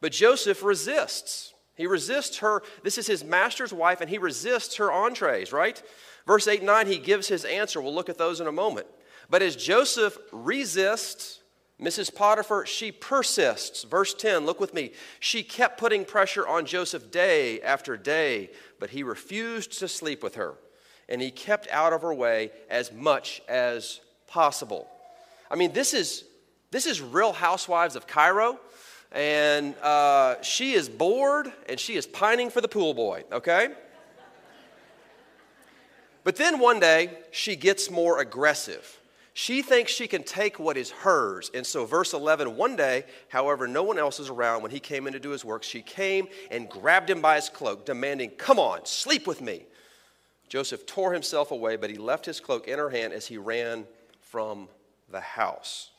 But 0.00 0.12
Joseph 0.12 0.62
resists. 0.62 1.54
He 1.74 1.86
resists 1.86 2.38
her. 2.38 2.62
This 2.82 2.98
is 2.98 3.06
his 3.06 3.24
master's 3.24 3.72
wife, 3.72 4.00
and 4.00 4.10
he 4.10 4.18
resists 4.18 4.76
her 4.76 4.90
entrees, 4.90 5.52
right? 5.52 5.80
Verse 6.26 6.48
8 6.48 6.58
and 6.58 6.66
9, 6.66 6.86
he 6.88 6.98
gives 6.98 7.28
his 7.28 7.44
answer. 7.44 7.80
We'll 7.80 7.94
look 7.94 8.08
at 8.08 8.18
those 8.18 8.40
in 8.40 8.48
a 8.48 8.52
moment. 8.52 8.86
But 9.30 9.42
as 9.42 9.54
Joseph 9.54 10.18
resists, 10.32 11.40
Mrs. 11.80 12.12
Potiphar, 12.12 12.66
she 12.66 12.90
persists. 12.90 13.84
Verse 13.84 14.12
10, 14.12 14.44
look 14.44 14.58
with 14.58 14.74
me. 14.74 14.92
She 15.20 15.44
kept 15.44 15.78
putting 15.78 16.04
pressure 16.04 16.46
on 16.46 16.66
Joseph 16.66 17.10
day 17.10 17.60
after 17.60 17.96
day, 17.96 18.50
but 18.80 18.90
he 18.90 19.04
refused 19.04 19.78
to 19.78 19.86
sleep 19.86 20.22
with 20.22 20.34
her, 20.34 20.54
and 21.08 21.22
he 21.22 21.30
kept 21.30 21.68
out 21.70 21.92
of 21.92 22.02
her 22.02 22.12
way 22.12 22.50
as 22.68 22.92
much 22.92 23.40
as 23.48 24.00
possible. 24.26 24.88
I 25.50 25.54
mean, 25.54 25.72
this 25.72 25.94
is, 25.94 26.24
this 26.72 26.84
is 26.84 27.00
real 27.00 27.32
housewives 27.32 27.94
of 27.94 28.06
Cairo. 28.06 28.58
and 29.12 29.74
uh, 29.78 30.42
she 30.42 30.72
is 30.72 30.88
bored 30.88 31.50
and 31.68 31.80
she 31.80 31.96
is 31.96 32.06
pining 32.06 32.50
for 32.50 32.60
the 32.60 32.68
pool 32.68 32.92
boy, 32.92 33.24
okay? 33.32 33.68
But 36.24 36.36
then 36.36 36.58
one 36.58 36.78
day, 36.78 37.16
she 37.30 37.56
gets 37.56 37.90
more 37.90 38.20
aggressive. 38.20 38.97
She 39.38 39.62
thinks 39.62 39.92
she 39.92 40.08
can 40.08 40.24
take 40.24 40.58
what 40.58 40.76
is 40.76 40.90
hers. 40.90 41.48
And 41.54 41.64
so, 41.64 41.84
verse 41.84 42.12
11, 42.12 42.56
one 42.56 42.74
day, 42.74 43.04
however, 43.28 43.68
no 43.68 43.84
one 43.84 43.96
else 43.96 44.18
is 44.18 44.30
around 44.30 44.62
when 44.62 44.72
he 44.72 44.80
came 44.80 45.06
in 45.06 45.12
to 45.12 45.20
do 45.20 45.30
his 45.30 45.44
work, 45.44 45.62
she 45.62 45.80
came 45.80 46.26
and 46.50 46.68
grabbed 46.68 47.08
him 47.08 47.20
by 47.20 47.36
his 47.36 47.48
cloak, 47.48 47.86
demanding, 47.86 48.30
Come 48.30 48.58
on, 48.58 48.84
sleep 48.84 49.28
with 49.28 49.40
me. 49.40 49.64
Joseph 50.48 50.86
tore 50.86 51.12
himself 51.12 51.52
away, 51.52 51.76
but 51.76 51.88
he 51.88 51.94
left 51.94 52.26
his 52.26 52.40
cloak 52.40 52.66
in 52.66 52.80
her 52.80 52.90
hand 52.90 53.12
as 53.12 53.28
he 53.28 53.38
ran 53.38 53.86
from 54.22 54.68
the 55.08 55.20
house. 55.20 55.90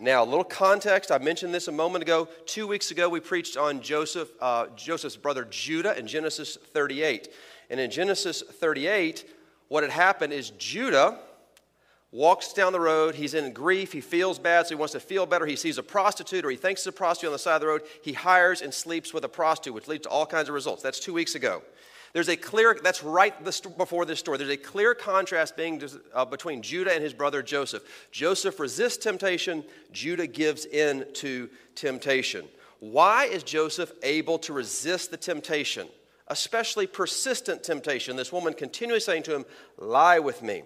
Now, 0.00 0.24
a 0.24 0.26
little 0.26 0.42
context. 0.42 1.12
I 1.12 1.18
mentioned 1.18 1.54
this 1.54 1.68
a 1.68 1.72
moment 1.72 2.02
ago. 2.02 2.26
Two 2.44 2.66
weeks 2.66 2.90
ago, 2.90 3.08
we 3.08 3.20
preached 3.20 3.56
on 3.56 3.82
Joseph, 3.82 4.30
uh, 4.40 4.66
Joseph's 4.74 5.16
brother 5.16 5.46
Judah 5.48 5.96
in 5.96 6.08
Genesis 6.08 6.58
38. 6.72 7.28
And 7.70 7.78
in 7.78 7.88
Genesis 7.92 8.42
38, 8.42 9.30
what 9.68 9.84
had 9.84 9.92
happened 9.92 10.32
is 10.32 10.50
Judah 10.58 11.20
walks 12.14 12.52
down 12.52 12.72
the 12.72 12.80
road. 12.80 13.16
He's 13.16 13.34
in 13.34 13.52
grief. 13.52 13.92
He 13.92 14.00
feels 14.00 14.38
bad, 14.38 14.66
so 14.66 14.68
he 14.70 14.78
wants 14.78 14.92
to 14.92 15.00
feel 15.00 15.26
better. 15.26 15.46
He 15.46 15.56
sees 15.56 15.78
a 15.78 15.82
prostitute 15.82 16.44
or 16.44 16.50
he 16.50 16.56
thinks 16.56 16.82
it's 16.82 16.86
a 16.86 16.92
prostitute 16.92 17.28
on 17.28 17.32
the 17.32 17.38
side 17.40 17.56
of 17.56 17.60
the 17.60 17.66
road. 17.66 17.82
He 18.02 18.12
hires 18.12 18.62
and 18.62 18.72
sleeps 18.72 19.12
with 19.12 19.24
a 19.24 19.28
prostitute, 19.28 19.74
which 19.74 19.88
leads 19.88 20.04
to 20.04 20.10
all 20.10 20.24
kinds 20.24 20.48
of 20.48 20.54
results. 20.54 20.80
That's 20.80 21.00
two 21.00 21.12
weeks 21.12 21.34
ago. 21.34 21.62
There's 22.12 22.28
a 22.28 22.36
clear, 22.36 22.78
that's 22.80 23.02
right 23.02 23.34
before 23.76 24.04
this 24.04 24.20
story. 24.20 24.38
There's 24.38 24.48
a 24.48 24.56
clear 24.56 24.94
contrast 24.94 25.56
being 25.56 25.82
uh, 26.14 26.24
between 26.24 26.62
Judah 26.62 26.94
and 26.94 27.02
his 27.02 27.12
brother 27.12 27.42
Joseph. 27.42 27.82
Joseph 28.12 28.60
resists 28.60 29.02
temptation, 29.02 29.64
Judah 29.90 30.28
gives 30.28 30.66
in 30.66 31.06
to 31.14 31.50
temptation. 31.74 32.44
Why 32.78 33.24
is 33.24 33.42
Joseph 33.42 33.90
able 34.04 34.38
to 34.40 34.52
resist 34.52 35.10
the 35.10 35.16
temptation, 35.16 35.88
especially 36.28 36.86
persistent 36.86 37.64
temptation? 37.64 38.14
This 38.14 38.30
woman 38.30 38.52
continually 38.52 39.00
saying 39.00 39.24
to 39.24 39.34
him, 39.34 39.44
Lie 39.76 40.20
with 40.20 40.40
me. 40.40 40.62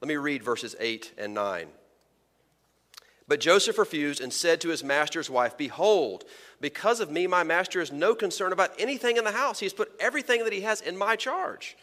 Let 0.00 0.08
me 0.08 0.16
read 0.16 0.42
verses 0.42 0.76
8 0.78 1.14
and 1.18 1.34
9. 1.34 1.68
But 3.26 3.40
Joseph 3.40 3.76
refused 3.76 4.22
and 4.22 4.32
said 4.32 4.60
to 4.62 4.70
his 4.70 4.82
master's 4.82 5.28
wife, 5.28 5.56
Behold, 5.58 6.24
because 6.60 6.98
of 7.00 7.10
me, 7.10 7.26
my 7.26 7.42
master 7.42 7.78
has 7.80 7.92
no 7.92 8.14
concern 8.14 8.52
about 8.52 8.72
anything 8.78 9.18
in 9.18 9.24
the 9.24 9.32
house. 9.32 9.58
He 9.58 9.66
has 9.66 9.74
put 9.74 9.92
everything 10.00 10.44
that 10.44 10.52
he 10.52 10.62
has 10.62 10.80
in 10.80 10.96
my 10.96 11.14
charge. 11.14 11.76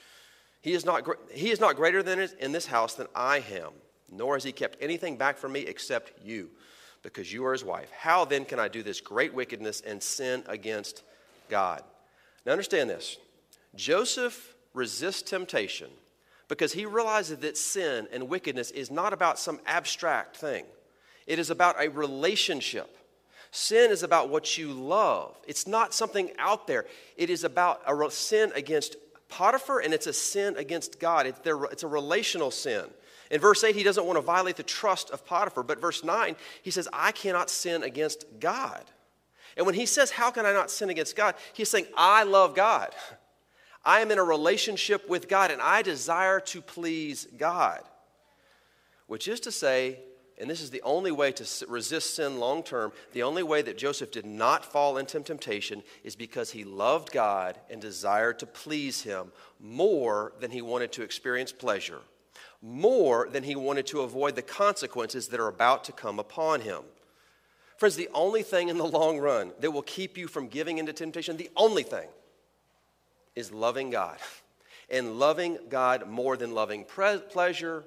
He 0.62 0.74
is 0.74 0.84
not, 0.84 1.07
he 1.31 1.51
is 1.51 1.60
not 1.60 1.75
greater 1.75 2.01
than 2.01 2.27
in 2.39 2.51
this 2.51 2.65
house 2.65 2.95
than 2.95 3.05
I 3.13 3.43
am, 3.51 3.74
nor 4.12 4.34
has 4.36 4.43
he 4.43 4.51
kept 4.51 4.81
anything 4.81 5.17
back 5.17 5.38
from 5.38 5.51
me 5.51 5.60
except 5.60 6.13
you, 6.25 6.50
because 7.03 7.31
you 7.31 7.45
are 7.45 7.51
his 7.51 7.63
wife. 7.63 7.91
How 7.91 8.25
then 8.25 8.45
can 8.45 8.60
I 8.60 8.67
do 8.67 8.81
this 8.81 9.00
great 9.00 9.31
wickedness 9.31 9.81
and 9.81 10.01
sin 10.01 10.43
against 10.48 11.03
God? 11.48 11.84
Now 12.43 12.53
understand 12.53 12.89
this 12.89 13.17
Joseph 13.75 14.55
resists 14.74 15.22
temptation 15.22 15.91
because 16.47 16.73
he 16.73 16.85
realizes 16.85 17.39
that 17.39 17.57
sin 17.57 18.07
and 18.11 18.29
wickedness 18.29 18.71
is 18.71 18.91
not 18.91 19.13
about 19.13 19.39
some 19.39 19.59
abstract 19.65 20.37
thing, 20.37 20.65
it 21.27 21.39
is 21.39 21.49
about 21.49 21.83
a 21.83 21.89
relationship. 21.89 22.91
Sin 23.51 23.89
is 23.89 24.03
about 24.03 24.29
what 24.29 24.57
you 24.57 24.73
love. 24.73 25.37
It's 25.47 25.65
not 25.65 25.93
something 25.93 26.29
out 26.37 26.67
there. 26.67 26.85
It 27.15 27.29
is 27.29 27.45
about 27.45 27.81
a 27.87 28.11
sin 28.11 28.51
against 28.53 28.97
Potiphar 29.29 29.79
and 29.79 29.93
it's 29.93 30.07
a 30.07 30.13
sin 30.13 30.57
against 30.57 30.99
God. 30.99 31.25
It's 31.25 31.83
a 31.83 31.87
relational 31.87 32.51
sin. 32.51 32.83
In 33.31 33.39
verse 33.39 33.63
8, 33.63 33.75
he 33.75 33.83
doesn't 33.83 34.05
want 34.05 34.17
to 34.17 34.21
violate 34.21 34.55
the 34.57 34.63
trust 34.63 35.09
of 35.09 35.25
Potiphar, 35.25 35.63
but 35.63 35.81
verse 35.81 36.03
9, 36.03 36.35
he 36.61 36.71
says, 36.71 36.87
I 36.93 37.11
cannot 37.11 37.49
sin 37.49 37.81
against 37.81 38.25
God. 38.39 38.83
And 39.57 39.65
when 39.65 39.75
he 39.75 39.85
says, 39.85 40.11
How 40.11 40.31
can 40.31 40.45
I 40.45 40.53
not 40.53 40.69
sin 40.69 40.89
against 40.89 41.15
God? 41.15 41.35
He's 41.53 41.69
saying, 41.69 41.87
I 41.95 42.23
love 42.23 42.55
God. 42.55 42.93
I 43.85 43.99
am 43.99 44.09
in 44.11 44.17
a 44.17 44.23
relationship 44.23 45.07
with 45.07 45.27
God 45.27 45.51
and 45.51 45.61
I 45.61 45.81
desire 45.81 46.39
to 46.39 46.61
please 46.61 47.27
God. 47.37 47.81
Which 49.07 49.27
is 49.27 49.39
to 49.41 49.51
say, 49.51 49.99
and 50.39 50.49
this 50.49 50.61
is 50.61 50.71
the 50.71 50.81
only 50.81 51.11
way 51.11 51.31
to 51.33 51.65
resist 51.67 52.15
sin 52.15 52.39
long 52.39 52.63
term, 52.63 52.91
the 53.13 53.23
only 53.23 53.43
way 53.43 53.61
that 53.61 53.77
Joseph 53.77 54.11
did 54.11 54.25
not 54.25 54.65
fall 54.65 54.97
into 54.97 55.19
temptation 55.21 55.83
is 56.03 56.15
because 56.15 56.51
he 56.51 56.63
loved 56.63 57.11
God 57.11 57.59
and 57.69 57.79
desired 57.79 58.39
to 58.39 58.45
please 58.45 59.03
him 59.03 59.31
more 59.59 60.33
than 60.39 60.51
he 60.51 60.61
wanted 60.61 60.91
to 60.93 61.03
experience 61.03 61.51
pleasure, 61.51 61.99
more 62.61 63.29
than 63.31 63.43
he 63.43 63.55
wanted 63.55 63.85
to 63.87 64.01
avoid 64.01 64.35
the 64.35 64.41
consequences 64.41 65.27
that 65.27 65.39
are 65.39 65.47
about 65.47 65.83
to 65.85 65.91
come 65.91 66.19
upon 66.19 66.61
him. 66.61 66.81
Friends, 67.77 67.95
the 67.95 68.09
only 68.13 68.41
thing 68.41 68.69
in 68.69 68.77
the 68.77 68.85
long 68.85 69.19
run 69.19 69.51
that 69.59 69.71
will 69.71 69.83
keep 69.83 70.17
you 70.17 70.27
from 70.27 70.47
giving 70.47 70.79
into 70.79 70.93
temptation, 70.93 71.37
the 71.37 71.51
only 71.55 71.83
thing, 71.83 72.07
is 73.35 73.51
loving 73.51 73.89
God. 73.89 74.17
And 74.89 75.17
loving 75.19 75.57
God 75.69 76.07
more 76.07 76.37
than 76.37 76.53
loving 76.53 76.83
pre- 76.83 77.17
pleasure 77.17 77.83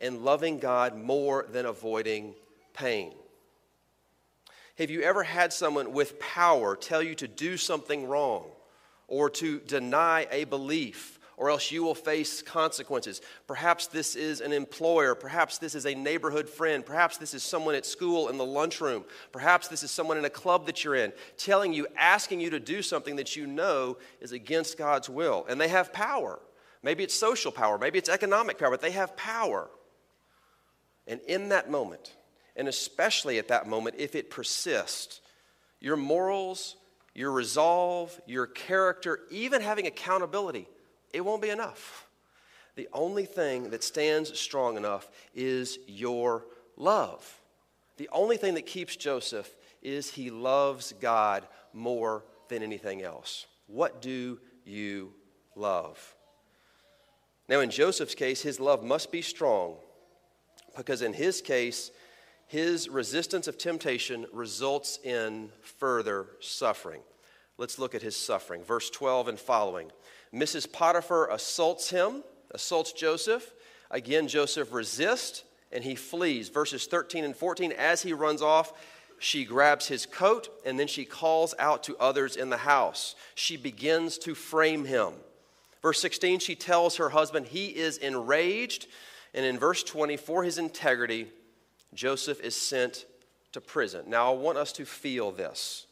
and 0.00 0.24
loving 0.24 0.58
God 0.58 0.96
more 0.96 1.46
than 1.50 1.64
avoiding 1.64 2.34
pain. 2.74 3.14
Have 4.78 4.90
you 4.90 5.02
ever 5.02 5.22
had 5.22 5.52
someone 5.52 5.92
with 5.92 6.18
power 6.18 6.76
tell 6.76 7.02
you 7.02 7.14
to 7.16 7.28
do 7.28 7.56
something 7.56 8.06
wrong 8.06 8.44
or 9.06 9.30
to 9.30 9.60
deny 9.60 10.26
a 10.30 10.44
belief? 10.44 11.18
Or 11.36 11.50
else 11.50 11.72
you 11.72 11.82
will 11.82 11.94
face 11.94 12.42
consequences. 12.42 13.20
Perhaps 13.46 13.88
this 13.88 14.14
is 14.14 14.40
an 14.40 14.52
employer. 14.52 15.14
Perhaps 15.14 15.58
this 15.58 15.74
is 15.74 15.86
a 15.86 15.94
neighborhood 15.94 16.48
friend. 16.48 16.84
Perhaps 16.84 17.16
this 17.16 17.34
is 17.34 17.42
someone 17.42 17.74
at 17.74 17.86
school 17.86 18.28
in 18.28 18.38
the 18.38 18.44
lunchroom. 18.44 19.04
Perhaps 19.32 19.68
this 19.68 19.82
is 19.82 19.90
someone 19.90 20.18
in 20.18 20.24
a 20.24 20.30
club 20.30 20.66
that 20.66 20.84
you're 20.84 20.94
in 20.94 21.12
telling 21.36 21.72
you, 21.72 21.86
asking 21.96 22.40
you 22.40 22.50
to 22.50 22.60
do 22.60 22.82
something 22.82 23.16
that 23.16 23.34
you 23.34 23.46
know 23.46 23.96
is 24.20 24.32
against 24.32 24.78
God's 24.78 25.08
will. 25.08 25.46
And 25.48 25.60
they 25.60 25.68
have 25.68 25.92
power. 25.92 26.38
Maybe 26.82 27.04
it's 27.04 27.14
social 27.14 27.52
power, 27.52 27.78
maybe 27.78 27.98
it's 27.98 28.08
economic 28.08 28.58
power, 28.58 28.70
but 28.70 28.80
they 28.80 28.90
have 28.90 29.16
power. 29.16 29.70
And 31.06 31.20
in 31.28 31.50
that 31.50 31.70
moment, 31.70 32.14
and 32.56 32.68
especially 32.68 33.38
at 33.38 33.48
that 33.48 33.66
moment, 33.66 33.96
if 33.98 34.14
it 34.14 34.30
persists, 34.30 35.20
your 35.80 35.96
morals, 35.96 36.76
your 37.14 37.30
resolve, 37.30 38.18
your 38.26 38.46
character, 38.46 39.20
even 39.30 39.62
having 39.62 39.86
accountability, 39.86 40.68
it 41.12 41.24
won't 41.24 41.42
be 41.42 41.50
enough. 41.50 42.06
The 42.74 42.88
only 42.92 43.26
thing 43.26 43.70
that 43.70 43.84
stands 43.84 44.38
strong 44.38 44.76
enough 44.76 45.10
is 45.34 45.78
your 45.86 46.46
love. 46.76 47.40
The 47.98 48.08
only 48.12 48.36
thing 48.36 48.54
that 48.54 48.66
keeps 48.66 48.96
Joseph 48.96 49.54
is 49.82 50.10
he 50.10 50.30
loves 50.30 50.94
God 51.00 51.46
more 51.72 52.24
than 52.48 52.62
anything 52.62 53.02
else. 53.02 53.46
What 53.66 54.00
do 54.00 54.38
you 54.64 55.12
love? 55.54 56.14
Now, 57.48 57.60
in 57.60 57.70
Joseph's 57.70 58.14
case, 58.14 58.40
his 58.40 58.60
love 58.60 58.82
must 58.82 59.12
be 59.12 59.20
strong 59.22 59.76
because 60.76 61.02
in 61.02 61.12
his 61.12 61.42
case, 61.42 61.90
his 62.46 62.88
resistance 62.88 63.48
of 63.48 63.58
temptation 63.58 64.26
results 64.32 64.98
in 65.04 65.50
further 65.60 66.26
suffering. 66.40 67.02
Let's 67.58 67.78
look 67.78 67.94
at 67.94 68.02
his 68.02 68.16
suffering. 68.16 68.62
Verse 68.62 68.90
12 68.90 69.28
and 69.28 69.38
following. 69.38 69.90
Mrs. 70.34 70.70
Potiphar 70.70 71.30
assaults 71.30 71.90
him, 71.90 72.22
assaults 72.50 72.92
Joseph. 72.92 73.52
Again, 73.90 74.28
Joseph 74.28 74.72
resists 74.72 75.44
and 75.70 75.84
he 75.84 75.94
flees. 75.94 76.48
Verses 76.48 76.86
13 76.86 77.24
and 77.24 77.36
14. 77.36 77.72
As 77.72 78.02
he 78.02 78.12
runs 78.12 78.42
off, 78.42 78.72
she 79.18 79.44
grabs 79.44 79.88
his 79.88 80.06
coat 80.06 80.48
and 80.64 80.78
then 80.78 80.86
she 80.88 81.04
calls 81.04 81.54
out 81.58 81.82
to 81.84 81.96
others 81.98 82.36
in 82.36 82.50
the 82.50 82.56
house. 82.58 83.14
She 83.34 83.56
begins 83.56 84.18
to 84.18 84.34
frame 84.34 84.84
him. 84.84 85.12
Verse 85.82 86.00
16, 86.00 86.38
she 86.38 86.54
tells 86.54 86.96
her 86.96 87.10
husband 87.10 87.46
he 87.46 87.66
is 87.66 87.98
enraged 87.98 88.86
and 89.34 89.46
in 89.46 89.58
verse 89.58 89.82
20, 89.82 90.16
for 90.16 90.44
his 90.44 90.58
integrity, 90.58 91.28
Joseph 91.94 92.40
is 92.40 92.54
sent 92.54 93.06
to 93.52 93.60
prison. 93.60 94.04
Now, 94.08 94.32
I 94.32 94.36
want 94.36 94.58
us 94.58 94.72
to 94.72 94.84
feel 94.84 95.30
this. 95.30 95.86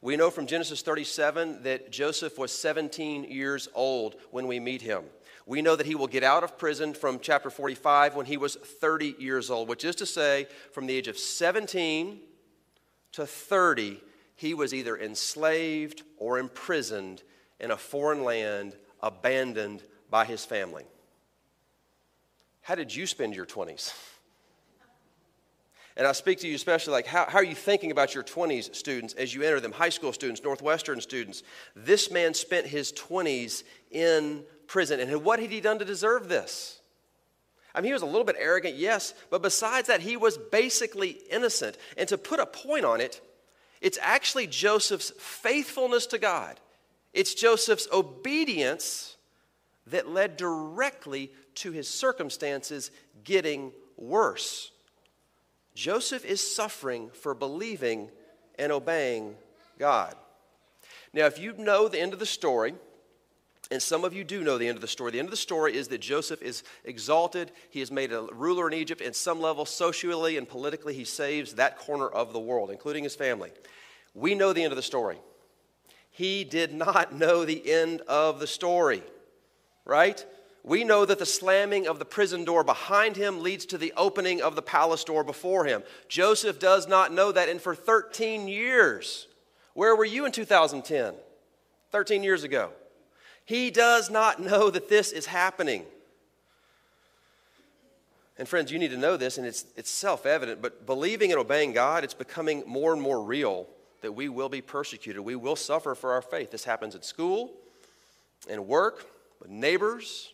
We 0.00 0.16
know 0.16 0.30
from 0.30 0.46
Genesis 0.46 0.82
37 0.82 1.64
that 1.64 1.90
Joseph 1.90 2.38
was 2.38 2.52
17 2.52 3.24
years 3.24 3.68
old 3.74 4.14
when 4.30 4.46
we 4.46 4.60
meet 4.60 4.80
him. 4.80 5.04
We 5.44 5.62
know 5.62 5.76
that 5.76 5.86
he 5.86 5.94
will 5.94 6.06
get 6.06 6.22
out 6.22 6.44
of 6.44 6.58
prison 6.58 6.94
from 6.94 7.20
chapter 7.20 7.50
45 7.50 8.14
when 8.14 8.26
he 8.26 8.36
was 8.36 8.54
30 8.54 9.16
years 9.18 9.50
old, 9.50 9.68
which 9.68 9.84
is 9.84 9.96
to 9.96 10.06
say, 10.06 10.46
from 10.72 10.86
the 10.86 10.94
age 10.94 11.08
of 11.08 11.18
17 11.18 12.20
to 13.12 13.26
30, 13.26 14.00
he 14.36 14.54
was 14.54 14.72
either 14.72 14.96
enslaved 14.96 16.02
or 16.18 16.38
imprisoned 16.38 17.22
in 17.58 17.70
a 17.70 17.76
foreign 17.76 18.22
land, 18.22 18.76
abandoned 19.02 19.82
by 20.10 20.24
his 20.24 20.44
family. 20.44 20.84
How 22.60 22.74
did 22.74 22.94
you 22.94 23.06
spend 23.06 23.34
your 23.34 23.46
20s? 23.46 23.92
And 25.98 26.06
I 26.06 26.12
speak 26.12 26.38
to 26.38 26.48
you 26.48 26.54
especially 26.54 26.92
like, 26.92 27.06
how, 27.06 27.26
how, 27.28 27.38
are 27.38 27.44
you 27.44 27.56
thinking 27.56 27.90
about 27.90 28.14
your 28.14 28.22
20s, 28.22 28.74
students, 28.74 29.14
as 29.14 29.34
you 29.34 29.42
enter 29.42 29.58
them? 29.58 29.72
High 29.72 29.88
school 29.88 30.12
students, 30.12 30.44
Northwestern 30.44 31.00
students. 31.00 31.42
This 31.74 32.12
man 32.12 32.34
spent 32.34 32.68
his 32.68 32.92
20s 32.92 33.64
in 33.90 34.44
prison. 34.68 35.00
And 35.00 35.24
what 35.24 35.40
had 35.40 35.50
he 35.50 35.60
done 35.60 35.80
to 35.80 35.84
deserve 35.84 36.28
this? 36.28 36.80
I 37.74 37.80
mean, 37.80 37.88
he 37.88 37.92
was 37.92 38.02
a 38.02 38.06
little 38.06 38.24
bit 38.24 38.36
arrogant, 38.38 38.76
yes, 38.76 39.12
but 39.28 39.42
besides 39.42 39.88
that, 39.88 40.00
he 40.00 40.16
was 40.16 40.38
basically 40.38 41.18
innocent. 41.30 41.76
And 41.96 42.08
to 42.08 42.16
put 42.16 42.38
a 42.38 42.46
point 42.46 42.84
on 42.84 43.00
it, 43.00 43.20
It's 43.80 43.98
actually 44.00 44.46
Joseph's 44.46 45.12
faithfulness 45.18 46.06
to 46.06 46.18
God, 46.18 46.60
it's 47.12 47.34
Joseph's 47.34 47.88
obedience 47.92 49.16
that 49.88 50.08
led 50.08 50.36
directly 50.36 51.32
to 51.56 51.72
his 51.72 51.88
circumstances 51.88 52.90
getting 53.24 53.72
worse. 53.96 54.70
Joseph 55.78 56.24
is 56.24 56.40
suffering 56.40 57.08
for 57.10 57.34
believing 57.34 58.10
and 58.58 58.72
obeying 58.72 59.36
God. 59.78 60.16
Now, 61.12 61.26
if 61.26 61.38
you 61.38 61.52
know 61.52 61.86
the 61.86 62.00
end 62.00 62.12
of 62.12 62.18
the 62.18 62.26
story, 62.26 62.74
and 63.70 63.80
some 63.80 64.04
of 64.04 64.12
you 64.12 64.24
do 64.24 64.42
know 64.42 64.58
the 64.58 64.66
end 64.66 64.74
of 64.74 64.80
the 64.80 64.88
story. 64.88 65.12
The 65.12 65.20
end 65.20 65.26
of 65.26 65.30
the 65.30 65.36
story 65.36 65.76
is 65.76 65.86
that 65.86 66.00
Joseph 66.00 66.42
is 66.42 66.64
exalted. 66.84 67.52
He 67.70 67.80
is 67.80 67.92
made 67.92 68.12
a 68.12 68.22
ruler 68.32 68.66
in 68.66 68.74
Egypt. 68.74 69.00
At 69.00 69.14
some 69.14 69.40
level, 69.40 69.64
socially 69.64 70.36
and 70.36 70.48
politically, 70.48 70.94
he 70.94 71.04
saves 71.04 71.54
that 71.54 71.78
corner 71.78 72.08
of 72.08 72.32
the 72.32 72.40
world, 72.40 72.72
including 72.72 73.04
his 73.04 73.14
family. 73.14 73.52
We 74.14 74.34
know 74.34 74.52
the 74.52 74.64
end 74.64 74.72
of 74.72 74.76
the 74.76 74.82
story. 74.82 75.18
He 76.10 76.42
did 76.42 76.74
not 76.74 77.14
know 77.16 77.44
the 77.44 77.70
end 77.70 78.00
of 78.08 78.40
the 78.40 78.48
story, 78.48 79.04
right? 79.84 80.26
We 80.64 80.84
know 80.84 81.04
that 81.04 81.18
the 81.18 81.26
slamming 81.26 81.86
of 81.86 81.98
the 81.98 82.04
prison 82.04 82.44
door 82.44 82.62
behind 82.62 83.16
him 83.16 83.42
leads 83.42 83.64
to 83.66 83.78
the 83.78 83.92
opening 83.96 84.42
of 84.42 84.54
the 84.54 84.62
palace 84.62 85.04
door 85.04 85.24
before 85.24 85.64
him. 85.64 85.82
Joseph 86.08 86.58
does 86.58 86.86
not 86.86 87.12
know 87.12 87.32
that, 87.32 87.48
and 87.48 87.60
for 87.60 87.74
13 87.74 88.48
years, 88.48 89.28
where 89.74 89.96
were 89.96 90.04
you 90.04 90.26
in 90.26 90.32
2010? 90.32 91.14
13 91.90 92.22
years 92.22 92.44
ago. 92.44 92.70
He 93.44 93.70
does 93.70 94.10
not 94.10 94.40
know 94.40 94.68
that 94.70 94.88
this 94.88 95.10
is 95.10 95.26
happening. 95.26 95.84
And 98.36 98.46
friends, 98.46 98.70
you 98.70 98.78
need 98.78 98.90
to 98.90 98.96
know 98.96 99.16
this, 99.16 99.38
and 99.38 99.46
it's, 99.46 99.64
it's 99.76 99.90
self 99.90 100.26
evident, 100.26 100.60
but 100.60 100.86
believing 100.86 101.32
and 101.32 101.40
obeying 101.40 101.72
God, 101.72 102.04
it's 102.04 102.14
becoming 102.14 102.62
more 102.66 102.92
and 102.92 103.00
more 103.00 103.22
real 103.22 103.66
that 104.02 104.12
we 104.12 104.28
will 104.28 104.48
be 104.48 104.60
persecuted. 104.60 105.22
We 105.22 105.34
will 105.34 105.56
suffer 105.56 105.94
for 105.94 106.12
our 106.12 106.22
faith. 106.22 106.50
This 106.50 106.64
happens 106.64 106.94
at 106.94 107.04
school, 107.04 107.50
in 108.48 108.66
work, 108.68 109.06
with 109.40 109.50
neighbors, 109.50 110.32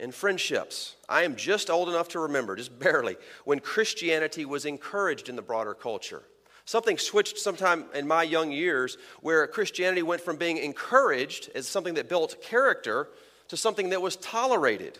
in 0.00 0.10
friendships. 0.10 0.96
I 1.08 1.22
am 1.22 1.36
just 1.36 1.70
old 1.70 1.88
enough 1.88 2.08
to 2.08 2.20
remember, 2.20 2.56
just 2.56 2.76
barely, 2.78 3.16
when 3.44 3.60
Christianity 3.60 4.46
was 4.46 4.64
encouraged 4.64 5.28
in 5.28 5.36
the 5.36 5.42
broader 5.42 5.74
culture. 5.74 6.22
Something 6.64 6.98
switched 6.98 7.38
sometime 7.38 7.84
in 7.94 8.08
my 8.08 8.22
young 8.22 8.50
years 8.50 8.96
where 9.20 9.46
Christianity 9.46 10.02
went 10.02 10.22
from 10.22 10.36
being 10.36 10.56
encouraged 10.56 11.50
as 11.54 11.68
something 11.68 11.94
that 11.94 12.08
built 12.08 12.42
character 12.42 13.08
to 13.48 13.56
something 13.56 13.90
that 13.90 14.00
was 14.00 14.16
tolerated. 14.16 14.98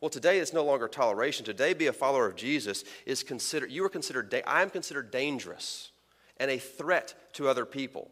Well, 0.00 0.10
today 0.10 0.40
it's 0.40 0.52
no 0.52 0.64
longer 0.64 0.88
toleration. 0.88 1.46
Today, 1.46 1.72
be 1.72 1.86
a 1.86 1.92
follower 1.92 2.26
of 2.26 2.36
Jesus 2.36 2.84
is 3.06 3.22
considered, 3.22 3.70
you 3.70 3.82
are 3.84 3.88
considered, 3.88 4.34
I 4.46 4.60
am 4.60 4.68
considered 4.68 5.10
dangerous 5.10 5.90
and 6.36 6.50
a 6.50 6.58
threat 6.58 7.14
to 7.34 7.48
other 7.48 7.64
people. 7.64 8.10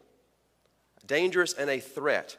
Dangerous 1.05 1.53
and 1.53 1.69
a 1.69 1.79
threat. 1.79 2.37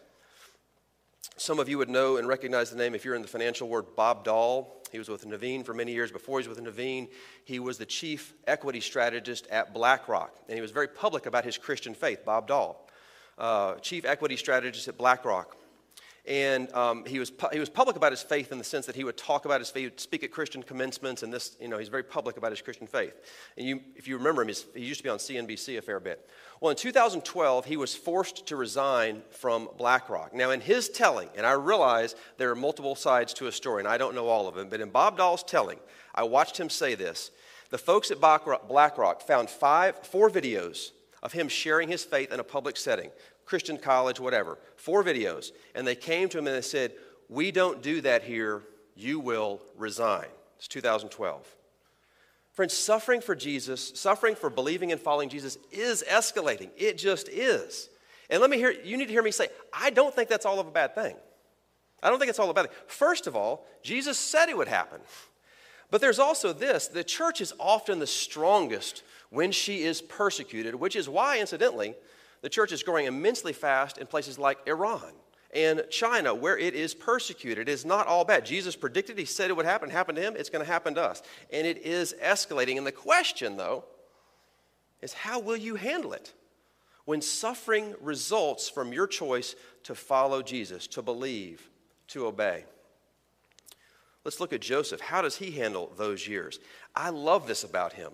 Some 1.36 1.58
of 1.58 1.68
you 1.68 1.78
would 1.78 1.88
know 1.88 2.16
and 2.16 2.26
recognize 2.26 2.70
the 2.70 2.76
name 2.76 2.94
if 2.94 3.04
you're 3.04 3.14
in 3.14 3.22
the 3.22 3.28
financial 3.28 3.68
world, 3.68 3.94
Bob 3.96 4.24
Doll. 4.24 4.82
He 4.90 4.98
was 4.98 5.08
with 5.08 5.26
Nuveen 5.26 5.64
for 5.64 5.74
many 5.74 5.92
years. 5.92 6.10
Before 6.10 6.40
he 6.40 6.48
was 6.48 6.56
with 6.58 6.66
Nuveen, 6.66 7.08
he 7.44 7.58
was 7.58 7.78
the 7.78 7.86
chief 7.86 8.32
equity 8.46 8.80
strategist 8.80 9.46
at 9.48 9.74
BlackRock. 9.74 10.34
And 10.48 10.54
he 10.54 10.62
was 10.62 10.70
very 10.70 10.88
public 10.88 11.26
about 11.26 11.44
his 11.44 11.58
Christian 11.58 11.94
faith, 11.94 12.24
Bob 12.24 12.46
Doll, 12.46 12.88
uh, 13.36 13.74
chief 13.76 14.04
equity 14.04 14.36
strategist 14.36 14.88
at 14.88 14.96
BlackRock. 14.96 15.56
And 16.26 16.72
um, 16.74 17.04
he, 17.04 17.20
was 17.20 17.30
pu- 17.30 17.50
he 17.52 17.60
was 17.60 17.68
public 17.68 17.94
about 17.96 18.10
his 18.10 18.22
faith 18.22 18.50
in 18.50 18.58
the 18.58 18.64
sense 18.64 18.86
that 18.86 18.96
he 18.96 19.04
would 19.04 19.16
talk 19.16 19.44
about 19.44 19.60
his 19.60 19.70
faith, 19.70 19.80
he 19.80 19.86
would 19.86 20.00
speak 20.00 20.24
at 20.24 20.32
Christian 20.32 20.60
commencements, 20.60 21.22
and 21.22 21.32
this, 21.32 21.56
you 21.60 21.68
know, 21.68 21.78
he's 21.78 21.88
very 21.88 22.02
public 22.02 22.36
about 22.36 22.50
his 22.50 22.60
Christian 22.60 22.88
faith. 22.88 23.14
And 23.56 23.66
you, 23.66 23.80
if 23.94 24.08
you 24.08 24.16
remember 24.16 24.42
him, 24.42 24.52
he 24.74 24.84
used 24.84 24.98
to 24.98 25.04
be 25.04 25.10
on 25.10 25.18
CNBC 25.18 25.78
a 25.78 25.82
fair 25.82 26.00
bit. 26.00 26.28
Well, 26.60 26.70
in 26.70 26.76
2012, 26.76 27.66
he 27.66 27.76
was 27.76 27.94
forced 27.94 28.46
to 28.46 28.56
resign 28.56 29.22
from 29.30 29.68
BlackRock. 29.78 30.34
Now, 30.34 30.50
in 30.50 30.60
his 30.60 30.88
telling, 30.88 31.28
and 31.36 31.46
I 31.46 31.52
realize 31.52 32.16
there 32.38 32.50
are 32.50 32.56
multiple 32.56 32.96
sides 32.96 33.32
to 33.34 33.46
a 33.46 33.52
story, 33.52 33.80
and 33.80 33.88
I 33.88 33.96
don't 33.96 34.14
know 34.14 34.26
all 34.26 34.48
of 34.48 34.56
them, 34.56 34.68
but 34.68 34.80
in 34.80 34.90
Bob 34.90 35.18
Doll's 35.18 35.44
telling, 35.44 35.78
I 36.12 36.24
watched 36.24 36.58
him 36.58 36.70
say 36.70 36.96
this. 36.96 37.30
The 37.70 37.78
folks 37.78 38.10
at 38.10 38.20
BlackRock 38.20 39.22
found 39.22 39.48
five, 39.48 39.98
four 40.04 40.28
videos 40.28 40.90
of 41.22 41.32
him 41.32 41.48
sharing 41.48 41.88
his 41.88 42.04
faith 42.04 42.32
in 42.32 42.40
a 42.40 42.44
public 42.44 42.76
setting 42.76 43.10
Christian 43.46 43.78
college, 43.78 44.20
whatever, 44.20 44.58
four 44.76 45.02
videos. 45.02 45.52
And 45.74 45.86
they 45.86 45.94
came 45.94 46.28
to 46.28 46.38
him 46.38 46.46
and 46.46 46.56
they 46.56 46.60
said, 46.60 46.92
We 47.28 47.50
don't 47.50 47.82
do 47.82 48.02
that 48.02 48.24
here. 48.24 48.62
You 48.94 49.20
will 49.20 49.60
resign. 49.76 50.26
It's 50.58 50.68
2012. 50.68 51.46
Friends, 52.52 52.72
suffering 52.72 53.20
for 53.20 53.34
Jesus, 53.34 53.92
suffering 53.94 54.34
for 54.34 54.48
believing 54.48 54.90
and 54.90 55.00
following 55.00 55.28
Jesus 55.28 55.58
is 55.70 56.02
escalating. 56.08 56.70
It 56.76 56.96
just 56.96 57.28
is. 57.28 57.90
And 58.30 58.40
let 58.40 58.50
me 58.50 58.56
hear, 58.56 58.70
you 58.70 58.96
need 58.96 59.06
to 59.06 59.12
hear 59.12 59.22
me 59.22 59.30
say, 59.30 59.48
I 59.72 59.90
don't 59.90 60.14
think 60.14 60.28
that's 60.28 60.46
all 60.46 60.58
of 60.58 60.66
a 60.66 60.70
bad 60.70 60.94
thing. 60.94 61.14
I 62.02 62.08
don't 62.08 62.18
think 62.18 62.30
it's 62.30 62.38
all 62.38 62.50
a 62.50 62.54
bad 62.54 62.68
thing. 62.68 62.76
First 62.86 63.26
of 63.26 63.36
all, 63.36 63.66
Jesus 63.82 64.18
said 64.18 64.48
it 64.48 64.56
would 64.56 64.68
happen. 64.68 65.00
But 65.90 66.00
there's 66.00 66.18
also 66.18 66.52
this 66.52 66.88
the 66.88 67.04
church 67.04 67.40
is 67.40 67.52
often 67.60 67.98
the 67.98 68.06
strongest 68.06 69.02
when 69.30 69.52
she 69.52 69.82
is 69.82 70.00
persecuted, 70.00 70.74
which 70.74 70.96
is 70.96 71.08
why, 71.08 71.38
incidentally, 71.38 71.94
the 72.46 72.50
church 72.50 72.70
is 72.70 72.84
growing 72.84 73.06
immensely 73.06 73.52
fast 73.52 73.98
in 73.98 74.06
places 74.06 74.38
like 74.38 74.68
Iran 74.68 75.02
and 75.52 75.82
China, 75.90 76.32
where 76.32 76.56
it 76.56 76.74
is 76.74 76.94
persecuted. 76.94 77.68
It 77.68 77.72
is 77.72 77.84
not 77.84 78.06
all 78.06 78.24
bad. 78.24 78.46
Jesus 78.46 78.76
predicted, 78.76 79.18
He 79.18 79.24
said 79.24 79.50
it 79.50 79.56
would 79.56 79.66
happen, 79.66 79.90
happen 79.90 80.14
to 80.14 80.20
Him, 80.20 80.36
it's 80.38 80.48
going 80.48 80.64
to 80.64 80.72
happen 80.72 80.94
to 80.94 81.02
us. 81.02 81.22
And 81.52 81.66
it 81.66 81.78
is 81.78 82.14
escalating. 82.22 82.78
And 82.78 82.86
the 82.86 82.92
question, 82.92 83.56
though, 83.56 83.84
is 85.02 85.12
how 85.12 85.40
will 85.40 85.56
you 85.56 85.74
handle 85.74 86.12
it 86.12 86.34
when 87.04 87.20
suffering 87.20 87.96
results 88.00 88.68
from 88.68 88.92
your 88.92 89.08
choice 89.08 89.56
to 89.82 89.96
follow 89.96 90.40
Jesus, 90.40 90.86
to 90.86 91.02
believe, 91.02 91.68
to 92.10 92.26
obey? 92.26 92.64
Let's 94.24 94.38
look 94.38 94.52
at 94.52 94.60
Joseph. 94.60 95.00
How 95.00 95.20
does 95.20 95.34
he 95.34 95.50
handle 95.50 95.90
those 95.96 96.28
years? 96.28 96.60
I 96.94 97.10
love 97.10 97.48
this 97.48 97.64
about 97.64 97.94
him. 97.94 98.12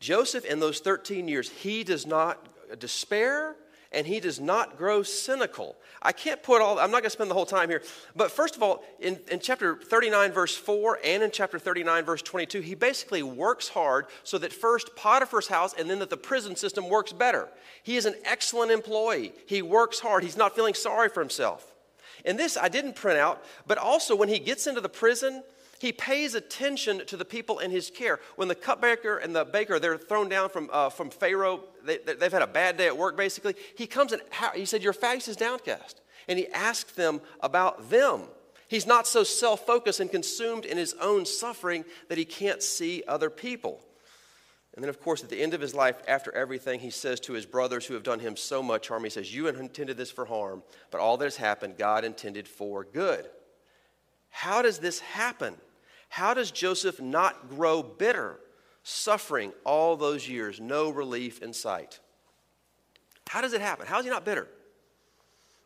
Joseph, 0.00 0.44
in 0.44 0.60
those 0.60 0.80
13 0.80 1.28
years, 1.28 1.48
he 1.48 1.82
does 1.82 2.06
not 2.06 2.46
despair 2.78 3.56
and 3.92 4.06
he 4.06 4.20
does 4.20 4.38
not 4.38 4.78
grow 4.78 5.02
cynical. 5.02 5.76
I 6.00 6.12
can't 6.12 6.42
put 6.42 6.62
all, 6.62 6.78
I'm 6.78 6.90
not 6.90 7.02
going 7.02 7.04
to 7.04 7.10
spend 7.10 7.30
the 7.30 7.34
whole 7.34 7.46
time 7.46 7.68
here. 7.68 7.82
But 8.14 8.30
first 8.30 8.54
of 8.54 8.62
all, 8.62 8.84
in, 9.00 9.18
in 9.30 9.40
chapter 9.40 9.76
39, 9.76 10.32
verse 10.32 10.56
4, 10.56 11.00
and 11.04 11.22
in 11.22 11.30
chapter 11.30 11.58
39, 11.58 12.04
verse 12.04 12.22
22, 12.22 12.60
he 12.60 12.74
basically 12.74 13.22
works 13.22 13.68
hard 13.68 14.06
so 14.22 14.38
that 14.38 14.52
first 14.52 14.94
Potiphar's 14.94 15.48
house 15.48 15.74
and 15.76 15.90
then 15.90 15.98
that 15.98 16.10
the 16.10 16.16
prison 16.16 16.54
system 16.54 16.88
works 16.88 17.12
better. 17.12 17.48
He 17.82 17.96
is 17.96 18.06
an 18.06 18.14
excellent 18.24 18.70
employee. 18.70 19.32
He 19.46 19.60
works 19.60 19.98
hard. 19.98 20.22
He's 20.22 20.36
not 20.36 20.54
feeling 20.54 20.74
sorry 20.74 21.08
for 21.08 21.20
himself. 21.20 21.74
And 22.24 22.38
this 22.38 22.56
I 22.56 22.68
didn't 22.68 22.96
print 22.96 23.18
out, 23.18 23.42
but 23.66 23.78
also 23.78 24.14
when 24.14 24.28
he 24.28 24.38
gets 24.38 24.66
into 24.66 24.80
the 24.80 24.88
prison, 24.88 25.42
he 25.80 25.92
pays 25.92 26.34
attention 26.34 27.06
to 27.06 27.16
the 27.16 27.24
people 27.24 27.58
in 27.58 27.70
his 27.70 27.90
care. 27.90 28.20
When 28.36 28.48
the 28.48 28.54
cupbearer 28.54 29.16
and 29.16 29.34
the 29.34 29.46
baker, 29.46 29.78
they're 29.78 29.96
thrown 29.96 30.28
down 30.28 30.50
from, 30.50 30.68
uh, 30.70 30.90
from 30.90 31.08
Pharaoh, 31.08 31.64
they, 31.82 31.98
have 32.20 32.32
had 32.32 32.42
a 32.42 32.46
bad 32.46 32.76
day 32.76 32.86
at 32.86 32.98
work, 32.98 33.16
basically. 33.16 33.54
He 33.78 33.86
comes 33.86 34.12
and 34.12 34.20
he 34.54 34.66
said, 34.66 34.82
Your 34.82 34.92
face 34.92 35.26
is 35.26 35.36
downcast. 35.36 36.02
And 36.28 36.38
he 36.38 36.48
asked 36.48 36.96
them 36.96 37.22
about 37.40 37.88
them. 37.88 38.24
He's 38.68 38.86
not 38.86 39.06
so 39.06 39.24
self 39.24 39.64
focused 39.64 40.00
and 40.00 40.10
consumed 40.10 40.66
in 40.66 40.76
his 40.76 40.94
own 41.00 41.24
suffering 41.24 41.86
that 42.10 42.18
he 42.18 42.26
can't 42.26 42.62
see 42.62 43.02
other 43.08 43.30
people. 43.30 43.80
And 44.74 44.84
then, 44.84 44.90
of 44.90 45.00
course, 45.00 45.24
at 45.24 45.30
the 45.30 45.40
end 45.40 45.54
of 45.54 45.62
his 45.62 45.74
life, 45.74 45.96
after 46.06 46.30
everything, 46.34 46.80
he 46.80 46.90
says 46.90 47.20
to 47.20 47.32
his 47.32 47.46
brothers 47.46 47.86
who 47.86 47.94
have 47.94 48.02
done 48.02 48.20
him 48.20 48.36
so 48.36 48.62
much 48.62 48.88
harm, 48.88 49.02
he 49.02 49.08
says, 49.08 49.34
You 49.34 49.48
intended 49.48 49.96
this 49.96 50.10
for 50.10 50.26
harm, 50.26 50.62
but 50.90 51.00
all 51.00 51.16
that 51.16 51.24
has 51.24 51.36
happened, 51.36 51.78
God 51.78 52.04
intended 52.04 52.46
for 52.46 52.84
good. 52.84 53.26
How 54.28 54.60
does 54.60 54.78
this 54.78 55.00
happen? 55.00 55.56
How 56.10 56.34
does 56.34 56.50
Joseph 56.50 57.00
not 57.00 57.48
grow 57.48 57.82
bitter, 57.82 58.40
suffering 58.82 59.52
all 59.64 59.96
those 59.96 60.28
years, 60.28 60.60
no 60.60 60.90
relief 60.90 61.40
in 61.40 61.52
sight? 61.52 62.00
How 63.28 63.40
does 63.40 63.52
it 63.52 63.60
happen? 63.60 63.86
How 63.86 64.00
is 64.00 64.04
he 64.04 64.10
not 64.10 64.24
bitter? 64.24 64.48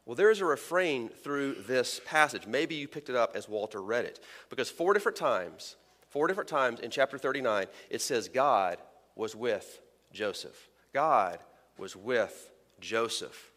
Well, 0.05 0.15
there 0.15 0.31
is 0.31 0.43
a 0.43 0.45
refrain 0.45 1.09
through 1.09 1.63
this 1.67 1.99
passage. 2.05 2.47
Maybe 2.47 2.75
you 2.75 2.87
picked 2.87 3.09
it 3.09 3.17
up 3.17 3.35
as 3.35 3.49
Walter 3.49 3.81
read 3.81 4.05
it. 4.05 4.21
Because 4.51 4.69
four 4.69 4.93
different 4.93 5.17
times, 5.17 5.77
four 6.11 6.27
different 6.27 6.51
times 6.51 6.81
in 6.81 6.91
chapter 6.91 7.17
39, 7.17 7.67
it 7.89 8.03
says 8.03 8.29
God 8.29 8.77
was 9.17 9.35
with 9.35 9.81
Joseph. 10.13 10.69
God 10.93 11.39
was 11.79 11.97
with 11.97 12.51
Joseph. 12.81 13.51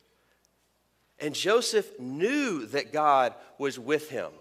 And 1.20 1.36
Joseph 1.36 2.00
knew 2.00 2.66
that 2.68 2.94
God 2.94 3.36
was 3.58 3.78
with 3.78 4.10
him. 4.10 4.32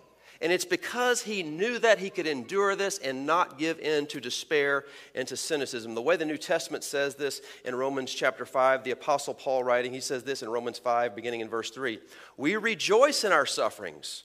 And 0.41 0.53
it's 0.53 0.65
because 0.65 1.23
he 1.23 1.43
knew 1.43 1.79
that 1.79 1.99
he 1.99 2.11
could 2.11 2.27
endure 2.27 2.77
this 2.77 2.99
and 2.99 3.27
not 3.27 3.59
give 3.59 3.79
in 3.81 4.07
to 4.09 4.21
despair 4.21 4.85
and 5.15 5.27
to 5.29 5.37
cynicism. 5.37 5.95
The 5.95 6.03
way 6.03 6.17
the 6.17 6.25
New 6.25 6.37
Testament 6.37 6.85
says 6.85 7.15
this 7.15 7.41
in 7.65 7.75
Romans 7.75 8.13
chapter 8.13 8.45
5, 8.45 8.85
the 8.85 8.91
Apostle 8.91 9.35
Paul 9.35 9.65
writing, 9.65 9.93
he 9.93 10.01
says 10.01 10.25
this 10.25 10.43
in 10.43 10.49
Romans 10.49 10.79
5, 10.79 11.17
beginning 11.17 11.41
in 11.41 11.49
verse 11.49 11.71
3 11.71 11.99
We 12.37 12.57
rejoice 12.57 13.25
in 13.25 13.33
our 13.33 13.47
sufferings, 13.47 14.25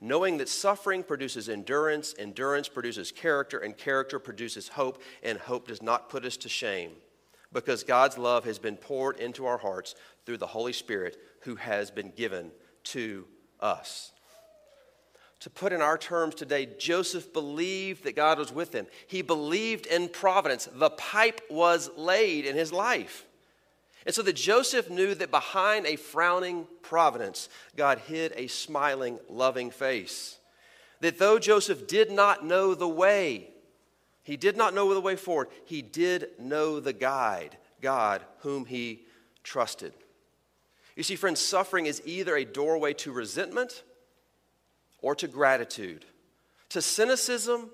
knowing 0.00 0.38
that 0.38 0.48
suffering 0.48 1.02
produces 1.02 1.48
endurance, 1.48 2.14
endurance 2.18 2.68
produces 2.68 3.12
character, 3.12 3.58
and 3.58 3.76
character 3.76 4.18
produces 4.18 4.68
hope, 4.68 5.02
and 5.22 5.38
hope 5.38 5.68
does 5.68 5.82
not 5.82 6.08
put 6.08 6.24
us 6.24 6.38
to 6.38 6.48
shame 6.48 6.92
because 7.52 7.82
God's 7.82 8.16
love 8.16 8.44
has 8.44 8.58
been 8.58 8.76
poured 8.76 9.18
into 9.18 9.46
our 9.46 9.58
hearts 9.58 9.94
through 10.24 10.38
the 10.38 10.46
Holy 10.46 10.72
Spirit 10.72 11.18
who 11.42 11.56
has 11.56 11.90
been 11.90 12.12
given 12.16 12.50
to 12.84 13.26
us. 13.58 14.12
To 15.40 15.50
put 15.50 15.72
in 15.72 15.80
our 15.80 15.96
terms 15.96 16.34
today, 16.34 16.68
Joseph 16.78 17.32
believed 17.32 18.04
that 18.04 18.14
God 18.14 18.38
was 18.38 18.52
with 18.52 18.74
him. 18.74 18.86
He 19.06 19.22
believed 19.22 19.86
in 19.86 20.08
providence. 20.08 20.68
The 20.70 20.90
pipe 20.90 21.40
was 21.48 21.90
laid 21.96 22.44
in 22.44 22.56
his 22.56 22.72
life. 22.72 23.26
And 24.04 24.14
so 24.14 24.22
that 24.22 24.36
Joseph 24.36 24.90
knew 24.90 25.14
that 25.14 25.30
behind 25.30 25.86
a 25.86 25.96
frowning 25.96 26.66
providence, 26.82 27.48
God 27.74 27.98
hid 28.00 28.32
a 28.36 28.48
smiling, 28.48 29.18
loving 29.28 29.70
face. 29.70 30.38
That 31.00 31.18
though 31.18 31.38
Joseph 31.38 31.86
did 31.86 32.10
not 32.10 32.44
know 32.44 32.74
the 32.74 32.88
way, 32.88 33.50
he 34.22 34.36
did 34.36 34.58
not 34.58 34.74
know 34.74 34.92
the 34.92 35.00
way 35.00 35.16
forward, 35.16 35.48
he 35.64 35.80
did 35.80 36.28
know 36.38 36.80
the 36.80 36.92
guide, 36.92 37.56
God, 37.80 38.22
whom 38.40 38.66
he 38.66 39.04
trusted. 39.42 39.94
You 40.96 41.02
see, 41.02 41.16
friends, 41.16 41.40
suffering 41.40 41.86
is 41.86 42.02
either 42.04 42.36
a 42.36 42.44
doorway 42.44 42.92
to 42.94 43.12
resentment 43.12 43.84
or 45.02 45.14
to 45.16 45.28
gratitude, 45.28 46.04
to 46.70 46.82
cynicism 46.82 47.70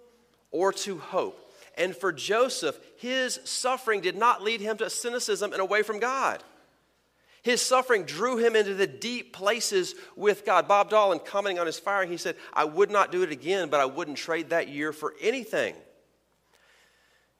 or 0.50 0.72
to 0.72 0.98
hope. 0.98 1.42
And 1.76 1.94
for 1.94 2.12
Joseph, 2.12 2.78
his 2.96 3.38
suffering 3.44 4.00
did 4.00 4.16
not 4.16 4.42
lead 4.42 4.60
him 4.60 4.78
to 4.78 4.88
cynicism 4.88 5.52
and 5.52 5.60
away 5.60 5.82
from 5.82 5.98
God. 5.98 6.42
His 7.42 7.60
suffering 7.62 8.04
drew 8.04 8.38
him 8.38 8.56
into 8.56 8.74
the 8.74 8.88
deep 8.88 9.32
places 9.32 9.94
with 10.16 10.44
God. 10.44 10.66
Bob 10.66 10.90
Dolan, 10.90 11.20
commenting 11.20 11.60
on 11.60 11.66
his 11.66 11.78
firing, 11.78 12.10
he 12.10 12.16
said, 12.16 12.34
I 12.52 12.64
would 12.64 12.90
not 12.90 13.12
do 13.12 13.22
it 13.22 13.30
again, 13.30 13.68
but 13.68 13.78
I 13.78 13.84
wouldn't 13.84 14.16
trade 14.16 14.50
that 14.50 14.68
year 14.68 14.92
for 14.92 15.14
anything. 15.20 15.74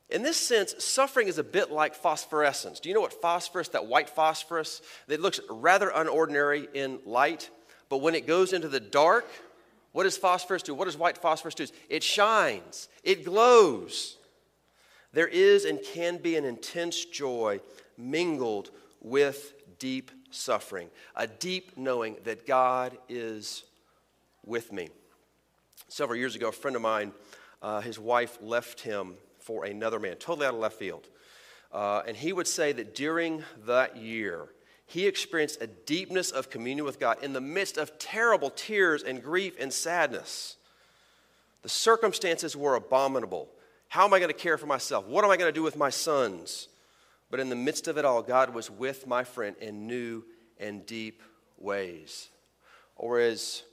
In 0.08 0.22
this 0.22 0.36
sense, 0.36 0.76
suffering 0.78 1.26
is 1.26 1.38
a 1.38 1.42
bit 1.42 1.72
like 1.72 1.96
phosphorescence. 1.96 2.78
Do 2.78 2.88
you 2.88 2.94
know 2.94 3.00
what 3.00 3.20
phosphorus, 3.20 3.68
that 3.68 3.86
white 3.86 4.08
phosphorus, 4.08 4.80
that 5.08 5.20
looks 5.20 5.40
rather 5.50 5.90
unordinary 5.90 6.68
in 6.72 7.00
light, 7.04 7.50
but 7.88 7.98
when 7.98 8.14
it 8.14 8.28
goes 8.28 8.52
into 8.52 8.68
the 8.68 8.78
dark, 8.78 9.26
what 9.96 10.02
does 10.02 10.18
phosphorus 10.18 10.62
do? 10.62 10.74
What 10.74 10.84
does 10.84 10.98
white 10.98 11.16
phosphorus 11.16 11.54
do? 11.54 11.66
It 11.88 12.02
shines, 12.02 12.90
it 13.02 13.24
glows. 13.24 14.18
There 15.14 15.26
is 15.26 15.64
and 15.64 15.80
can 15.82 16.18
be 16.18 16.36
an 16.36 16.44
intense 16.44 17.06
joy 17.06 17.60
mingled 17.96 18.72
with 19.00 19.54
deep 19.78 20.10
suffering, 20.30 20.90
a 21.14 21.26
deep 21.26 21.78
knowing 21.78 22.18
that 22.24 22.46
God 22.46 22.98
is 23.08 23.64
with 24.44 24.70
me. 24.70 24.90
Several 25.88 26.18
years 26.18 26.36
ago, 26.36 26.48
a 26.48 26.52
friend 26.52 26.76
of 26.76 26.82
mine, 26.82 27.12
uh, 27.62 27.80
his 27.80 27.98
wife 27.98 28.36
left 28.42 28.82
him 28.82 29.14
for 29.38 29.64
another 29.64 29.98
man, 29.98 30.16
totally 30.16 30.46
out 30.46 30.52
of 30.52 30.60
left 30.60 30.78
field. 30.78 31.08
Uh, 31.72 32.02
and 32.06 32.14
he 32.14 32.34
would 32.34 32.46
say 32.46 32.70
that 32.72 32.94
during 32.94 33.42
that 33.64 33.96
year, 33.96 34.48
he 34.86 35.06
experienced 35.06 35.60
a 35.60 35.66
deepness 35.66 36.30
of 36.30 36.48
communion 36.48 36.86
with 36.86 37.00
God 37.00 37.22
in 37.22 37.32
the 37.32 37.40
midst 37.40 37.76
of 37.76 37.98
terrible 37.98 38.50
tears 38.50 39.02
and 39.02 39.22
grief 39.22 39.56
and 39.58 39.72
sadness. 39.72 40.56
The 41.62 41.68
circumstances 41.68 42.56
were 42.56 42.76
abominable. 42.76 43.48
How 43.88 44.04
am 44.04 44.14
I 44.14 44.20
going 44.20 44.30
to 44.30 44.38
care 44.38 44.56
for 44.56 44.66
myself? 44.66 45.06
What 45.06 45.24
am 45.24 45.30
I 45.30 45.36
going 45.36 45.48
to 45.48 45.52
do 45.52 45.64
with 45.64 45.76
my 45.76 45.90
sons? 45.90 46.68
But 47.30 47.40
in 47.40 47.48
the 47.48 47.56
midst 47.56 47.88
of 47.88 47.98
it 47.98 48.04
all, 48.04 48.22
God 48.22 48.54
was 48.54 48.70
with 48.70 49.06
my 49.06 49.24
friend 49.24 49.56
in 49.60 49.88
new 49.88 50.24
and 50.58 50.86
deep 50.86 51.22
ways. 51.58 52.28
Or 52.94 53.18
as, 53.18 53.64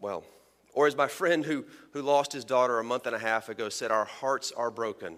well, 0.00 0.24
or 0.72 0.86
as 0.86 0.96
my 0.96 1.06
friend 1.06 1.44
who, 1.44 1.66
who 1.92 2.00
lost 2.00 2.32
his 2.32 2.44
daughter 2.44 2.78
a 2.78 2.84
month 2.84 3.06
and 3.06 3.14
a 3.14 3.18
half 3.18 3.50
ago 3.50 3.68
said, 3.68 3.90
Our 3.90 4.06
hearts 4.06 4.50
are 4.50 4.70
broken, 4.70 5.16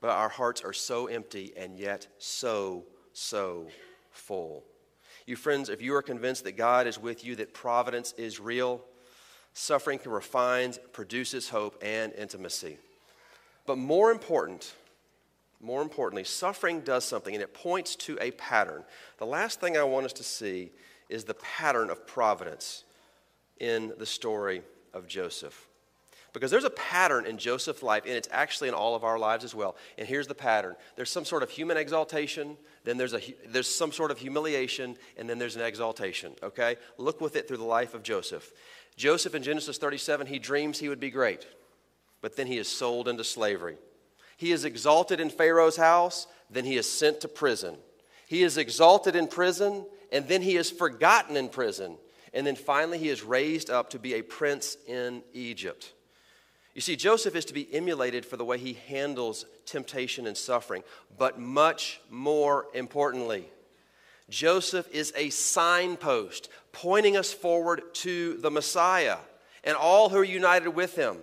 but 0.00 0.08
our 0.10 0.30
hearts 0.30 0.62
are 0.62 0.72
so 0.72 1.06
empty 1.06 1.52
and 1.56 1.78
yet 1.78 2.06
so, 2.18 2.84
so 3.16 3.66
full. 4.10 4.62
You 5.24 5.36
friends, 5.36 5.70
if 5.70 5.80
you 5.80 5.94
are 5.94 6.02
convinced 6.02 6.44
that 6.44 6.56
God 6.56 6.86
is 6.86 6.98
with 6.98 7.24
you, 7.24 7.34
that 7.36 7.54
providence 7.54 8.12
is 8.18 8.38
real, 8.38 8.82
suffering 9.54 9.98
can 9.98 10.12
refine, 10.12 10.74
produces 10.92 11.48
hope 11.48 11.82
and 11.82 12.12
intimacy. 12.12 12.76
But 13.64 13.78
more 13.78 14.12
important, 14.12 14.74
more 15.62 15.80
importantly, 15.80 16.24
suffering 16.24 16.82
does 16.82 17.06
something 17.06 17.34
and 17.34 17.42
it 17.42 17.54
points 17.54 17.96
to 17.96 18.18
a 18.20 18.32
pattern. 18.32 18.84
The 19.18 19.26
last 19.26 19.60
thing 19.60 19.78
I 19.78 19.82
want 19.84 20.04
us 20.04 20.12
to 20.14 20.22
see 20.22 20.70
is 21.08 21.24
the 21.24 21.34
pattern 21.34 21.88
of 21.88 22.06
providence 22.06 22.84
in 23.58 23.94
the 23.98 24.06
story 24.06 24.60
of 24.92 25.08
Joseph. 25.08 25.66
Because 26.36 26.50
there's 26.50 26.64
a 26.64 26.70
pattern 26.70 27.24
in 27.24 27.38
Joseph's 27.38 27.82
life, 27.82 28.02
and 28.04 28.12
it's 28.12 28.28
actually 28.30 28.68
in 28.68 28.74
all 28.74 28.94
of 28.94 29.04
our 29.04 29.18
lives 29.18 29.42
as 29.42 29.54
well. 29.54 29.74
And 29.96 30.06
here's 30.06 30.26
the 30.26 30.34
pattern 30.34 30.76
there's 30.94 31.08
some 31.08 31.24
sort 31.24 31.42
of 31.42 31.48
human 31.48 31.78
exaltation, 31.78 32.58
then 32.86 32.96
there's, 32.96 33.14
a, 33.14 33.20
there's 33.48 33.66
some 33.66 33.90
sort 33.90 34.12
of 34.12 34.18
humiliation, 34.18 34.96
and 35.16 35.28
then 35.28 35.40
there's 35.40 35.56
an 35.56 35.62
exaltation, 35.62 36.32
okay? 36.40 36.76
Look 36.98 37.20
with 37.20 37.34
it 37.34 37.48
through 37.48 37.56
the 37.56 37.64
life 37.64 37.94
of 37.94 38.04
Joseph. 38.04 38.52
Joseph 38.96 39.34
in 39.34 39.42
Genesis 39.42 39.76
37, 39.76 40.28
he 40.28 40.38
dreams 40.38 40.78
he 40.78 40.88
would 40.88 41.00
be 41.00 41.10
great, 41.10 41.48
but 42.20 42.36
then 42.36 42.46
he 42.46 42.58
is 42.58 42.68
sold 42.68 43.08
into 43.08 43.24
slavery. 43.24 43.76
He 44.36 44.52
is 44.52 44.64
exalted 44.64 45.18
in 45.18 45.30
Pharaoh's 45.30 45.76
house, 45.76 46.28
then 46.48 46.64
he 46.64 46.76
is 46.76 46.88
sent 46.88 47.20
to 47.22 47.28
prison. 47.28 47.76
He 48.28 48.44
is 48.44 48.56
exalted 48.56 49.16
in 49.16 49.26
prison, 49.26 49.84
and 50.12 50.28
then 50.28 50.42
he 50.42 50.56
is 50.56 50.70
forgotten 50.70 51.36
in 51.36 51.48
prison. 51.48 51.98
And 52.32 52.46
then 52.46 52.54
finally, 52.54 52.98
he 52.98 53.08
is 53.08 53.24
raised 53.24 53.68
up 53.68 53.90
to 53.90 53.98
be 53.98 54.14
a 54.14 54.22
prince 54.22 54.76
in 54.86 55.24
Egypt. 55.32 55.92
You 56.76 56.82
see, 56.82 56.94
Joseph 56.94 57.34
is 57.34 57.46
to 57.46 57.54
be 57.54 57.74
emulated 57.74 58.26
for 58.26 58.36
the 58.36 58.44
way 58.44 58.58
he 58.58 58.74
handles 58.74 59.46
temptation 59.64 60.26
and 60.26 60.36
suffering, 60.36 60.84
but 61.16 61.40
much 61.40 62.02
more 62.10 62.66
importantly, 62.74 63.48
Joseph 64.28 64.86
is 64.92 65.10
a 65.16 65.30
signpost 65.30 66.50
pointing 66.72 67.16
us 67.16 67.32
forward 67.32 67.80
to 67.94 68.36
the 68.42 68.50
Messiah 68.50 69.16
and 69.64 69.74
all 69.74 70.10
who 70.10 70.18
are 70.18 70.24
united 70.24 70.68
with 70.68 70.96
him. 70.96 71.16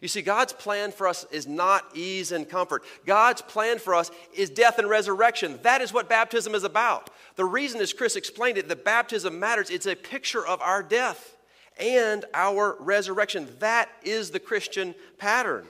You 0.00 0.08
see, 0.08 0.22
God's 0.22 0.54
plan 0.54 0.90
for 0.90 1.06
us 1.06 1.26
is 1.30 1.46
not 1.46 1.84
ease 1.94 2.32
and 2.32 2.48
comfort. 2.48 2.82
God's 3.04 3.42
plan 3.42 3.78
for 3.78 3.94
us 3.94 4.10
is 4.34 4.48
death 4.48 4.78
and 4.78 4.88
resurrection. 4.88 5.58
That 5.64 5.82
is 5.82 5.92
what 5.92 6.08
baptism 6.08 6.54
is 6.54 6.64
about. 6.64 7.10
The 7.36 7.44
reason, 7.44 7.82
as 7.82 7.92
Chris 7.92 8.16
explained 8.16 8.56
it, 8.56 8.68
that 8.68 8.86
baptism 8.86 9.38
matters, 9.38 9.68
it's 9.68 9.84
a 9.84 9.94
picture 9.94 10.46
of 10.46 10.62
our 10.62 10.82
death 10.82 11.31
and 11.78 12.24
our 12.34 12.76
resurrection. 12.80 13.48
That 13.58 13.88
is 14.02 14.30
the 14.30 14.40
Christian 14.40 14.94
pattern 15.18 15.66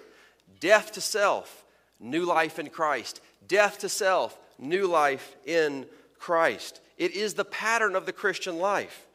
death 0.61 0.93
to 0.93 1.01
self, 1.01 1.65
new 1.99 2.25
life 2.25 2.59
in 2.59 2.69
Christ. 2.69 3.21
Death 3.49 3.79
to 3.79 3.89
self, 3.89 4.39
new 4.59 4.87
life 4.87 5.35
in 5.45 5.87
Christ. 6.19 6.81
It 6.99 7.13
is 7.13 7.35
the 7.35 7.45
pattern 7.45 7.97
of 7.97 8.07
the 8.07 8.13
Christian 8.13 8.59
life. 8.59 9.07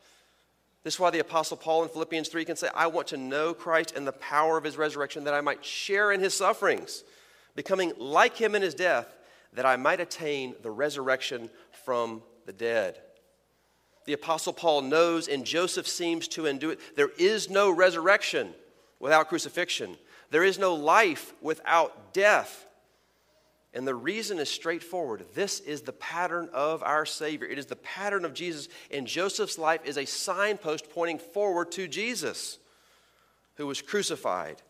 This 0.83 0.95
is 0.95 0.99
why 0.99 1.09
the 1.09 1.19
Apostle 1.19 1.57
Paul 1.57 1.83
in 1.83 1.89
Philippians 1.89 2.29
3 2.29 2.45
can 2.45 2.55
say, 2.55 2.69
I 2.75 2.87
want 2.87 3.07
to 3.07 3.17
know 3.17 3.53
Christ 3.53 3.93
and 3.95 4.05
the 4.05 4.13
power 4.13 4.57
of 4.57 4.63
his 4.63 4.77
resurrection, 4.77 5.23
that 5.25 5.33
I 5.33 5.41
might 5.41 5.63
share 5.63 6.11
in 6.11 6.19
his 6.19 6.33
sufferings, 6.33 7.03
becoming 7.55 7.93
like 7.97 8.37
him 8.37 8.55
in 8.55 8.61
his 8.61 8.73
death, 8.73 9.07
that 9.53 9.65
I 9.65 9.75
might 9.75 9.99
attain 9.99 10.55
the 10.63 10.71
resurrection 10.71 11.49
from 11.85 12.21
the 12.45 12.53
dead. 12.53 12.99
The 14.07 14.13
Apostle 14.13 14.53
Paul 14.53 14.83
knows, 14.83 15.27
and 15.27 15.45
Joseph 15.45 15.85
seems 15.85 16.29
to 16.29 16.45
undo 16.45 16.69
it, 16.69 16.79
there 16.95 17.11
is 17.19 17.49
no 17.49 17.69
resurrection 17.69 18.53
without 19.01 19.27
crucifixion, 19.27 19.97
there 20.31 20.45
is 20.45 20.57
no 20.57 20.75
life 20.75 21.33
without 21.41 22.13
death. 22.13 22.65
And 23.73 23.85
the 23.85 23.93
reason 23.93 24.39
is 24.39 24.49
straightforward. 24.49 25.25
This 25.35 25.59
is 25.59 25.81
the 25.81 25.93
pattern 25.93 26.49
of 26.53 26.81
our 26.83 27.05
Savior. 27.05 27.47
It 27.47 27.59
is 27.59 27.65
the 27.65 27.75
pattern 27.75 28.23
of 28.23 28.33
Jesus. 28.33 28.69
And 28.89 29.05
Joseph's 29.05 29.59
life 29.59 29.81
is 29.85 29.97
a 29.97 30.05
signpost 30.05 30.89
pointing 30.89 31.19
forward 31.19 31.73
to 31.73 31.87
Jesus, 31.87 32.57
who 33.55 33.67
was 33.67 33.81
crucified 33.81 34.61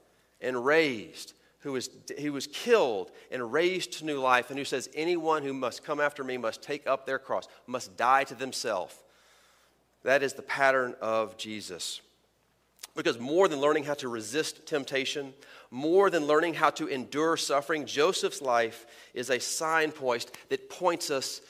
and 0.41 0.65
raised, 0.65 1.33
who 1.59 1.73
was, 1.73 1.91
who 2.19 2.33
was 2.33 2.47
killed 2.47 3.11
and 3.31 3.53
raised 3.53 3.93
to 3.93 4.05
new 4.05 4.19
life, 4.19 4.49
and 4.49 4.57
who 4.57 4.65
says, 4.65 4.89
Anyone 4.95 5.43
who 5.43 5.53
must 5.53 5.85
come 5.85 6.01
after 6.01 6.23
me 6.23 6.37
must 6.37 6.63
take 6.63 6.87
up 6.87 7.05
their 7.05 7.19
cross, 7.19 7.47
must 7.67 7.95
die 7.97 8.23
to 8.25 8.35
themselves. 8.35 8.95
That 10.03 10.23
is 10.23 10.33
the 10.33 10.41
pattern 10.41 10.95
of 11.01 11.37
Jesus. 11.37 12.01
Because 12.95 13.19
more 13.19 13.47
than 13.47 13.59
learning 13.59 13.83
how 13.83 13.93
to 13.95 14.07
resist 14.07 14.65
temptation, 14.65 15.33
more 15.69 16.09
than 16.09 16.25
learning 16.25 16.55
how 16.55 16.69
to 16.71 16.87
endure 16.87 17.37
suffering, 17.37 17.85
Joseph's 17.85 18.41
life 18.41 18.85
is 19.13 19.29
a 19.29 19.39
signpost 19.39 20.31
that 20.49 20.69
points 20.69 21.11
us 21.11 21.41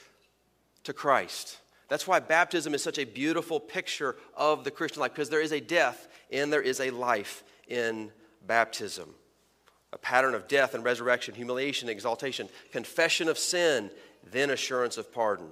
to 0.84 0.92
Christ. 0.92 1.58
That's 1.88 2.06
why 2.06 2.20
baptism 2.20 2.74
is 2.74 2.82
such 2.82 2.98
a 2.98 3.04
beautiful 3.04 3.60
picture 3.60 4.16
of 4.36 4.64
the 4.64 4.70
Christian 4.70 5.00
life, 5.00 5.12
because 5.12 5.30
there 5.30 5.40
is 5.40 5.52
a 5.52 5.60
death 5.60 6.08
and 6.30 6.52
there 6.52 6.60
is 6.60 6.80
a 6.80 6.90
life 6.90 7.42
in 7.66 8.12
baptism. 8.46 9.14
A 9.94 9.98
pattern 9.98 10.34
of 10.34 10.48
death 10.48 10.74
and 10.74 10.84
resurrection, 10.84 11.34
humiliation, 11.34 11.88
exaltation, 11.88 12.50
confession 12.72 13.28
of 13.28 13.38
sin, 13.38 13.90
then 14.30 14.50
assurance 14.50 14.98
of 14.98 15.10
pardon. 15.12 15.48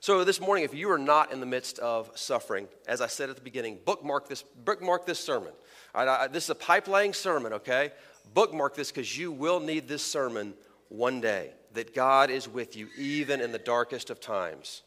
So 0.00 0.22
this 0.22 0.40
morning, 0.40 0.64
if 0.64 0.74
you 0.74 0.90
are 0.92 0.98
not 0.98 1.32
in 1.32 1.40
the 1.40 1.46
midst 1.46 1.80
of 1.80 2.10
suffering, 2.14 2.68
as 2.86 3.00
I 3.00 3.08
said 3.08 3.30
at 3.30 3.36
the 3.36 3.42
beginning, 3.42 3.78
bookmark 3.84 4.28
this, 4.28 4.44
bookmark 4.64 5.06
this 5.06 5.18
sermon. 5.18 5.52
I, 5.92 6.28
this 6.28 6.44
is 6.44 6.50
a 6.50 6.54
pipe 6.54 6.86
laying 6.86 7.12
sermon, 7.12 7.52
okay? 7.54 7.90
Bookmark 8.32 8.76
this 8.76 8.92
because 8.92 9.18
you 9.18 9.32
will 9.32 9.58
need 9.58 9.88
this 9.88 10.02
sermon 10.02 10.54
one 10.88 11.20
day, 11.20 11.50
that 11.74 11.94
God 11.94 12.30
is 12.30 12.48
with 12.48 12.76
you 12.76 12.88
even 12.96 13.40
in 13.40 13.50
the 13.50 13.58
darkest 13.58 14.08
of 14.10 14.20
times. 14.20 14.82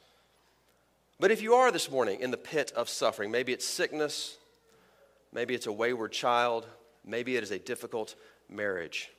But 1.19 1.29
if 1.29 1.41
you 1.41 1.55
are 1.55 1.71
this 1.71 1.91
morning 1.91 2.21
in 2.21 2.31
the 2.31 2.37
pit 2.37 2.71
of 2.75 2.87
suffering, 2.87 3.31
maybe 3.31 3.51
it's 3.51 3.65
sickness, 3.65 4.37
maybe 5.33 5.53
it's 5.53 5.67
a 5.67 5.71
wayward 5.71 6.13
child, 6.13 6.65
maybe 7.05 7.35
it 7.35 7.43
is 7.43 7.51
a 7.51 7.59
difficult 7.59 8.15
marriage, 8.49 9.11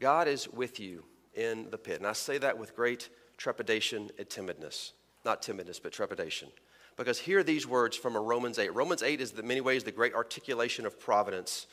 God 0.00 0.26
is 0.26 0.48
with 0.48 0.80
you 0.80 1.04
in 1.34 1.70
the 1.70 1.78
pit. 1.78 1.98
And 1.98 2.06
I 2.06 2.14
say 2.14 2.36
that 2.38 2.58
with 2.58 2.74
great 2.74 3.08
trepidation 3.36 4.10
and 4.18 4.28
timidness. 4.28 4.90
Not 5.24 5.42
timidness, 5.42 5.80
but 5.82 5.92
trepidation. 5.92 6.50
Because 6.96 7.18
hear 7.18 7.42
these 7.42 7.66
words 7.66 7.96
from 7.96 8.14
a 8.14 8.20
Romans 8.20 8.58
8. 8.58 8.74
Romans 8.74 9.02
8 9.02 9.20
is 9.20 9.32
in 9.32 9.46
many 9.46 9.60
ways 9.60 9.84
the 9.84 9.92
great 9.92 10.14
articulation 10.14 10.86
of 10.86 11.00
providence 11.00 11.66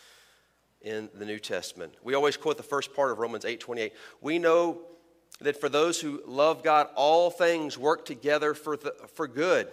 in 0.82 1.10
the 1.14 1.26
New 1.26 1.40
Testament. 1.40 1.94
We 2.02 2.16
always 2.16 2.38
quote 2.38 2.58
the 2.58 2.64
first 2.64 2.96
part 2.96 3.12
of 3.12 3.20
Romans 3.20 3.46
8 3.46 3.60
28. 3.60 3.94
We 4.20 4.40
know 4.40 4.82
that 5.42 5.60
for 5.60 5.70
those 5.70 6.00
who 6.00 6.22
love 6.26 6.64
God, 6.64 6.88
all 6.96 7.30
things 7.30 7.78
work 7.78 8.06
together 8.06 8.54
for, 8.54 8.78
the, 8.78 8.94
for 9.14 9.28
good. 9.28 9.70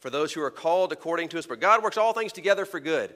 For 0.00 0.10
those 0.10 0.32
who 0.32 0.42
are 0.42 0.50
called 0.50 0.92
according 0.92 1.28
to 1.30 1.38
us. 1.38 1.46
but 1.46 1.60
God 1.60 1.82
works 1.82 1.98
all 1.98 2.12
things 2.12 2.32
together 2.32 2.64
for 2.64 2.80
good. 2.80 3.12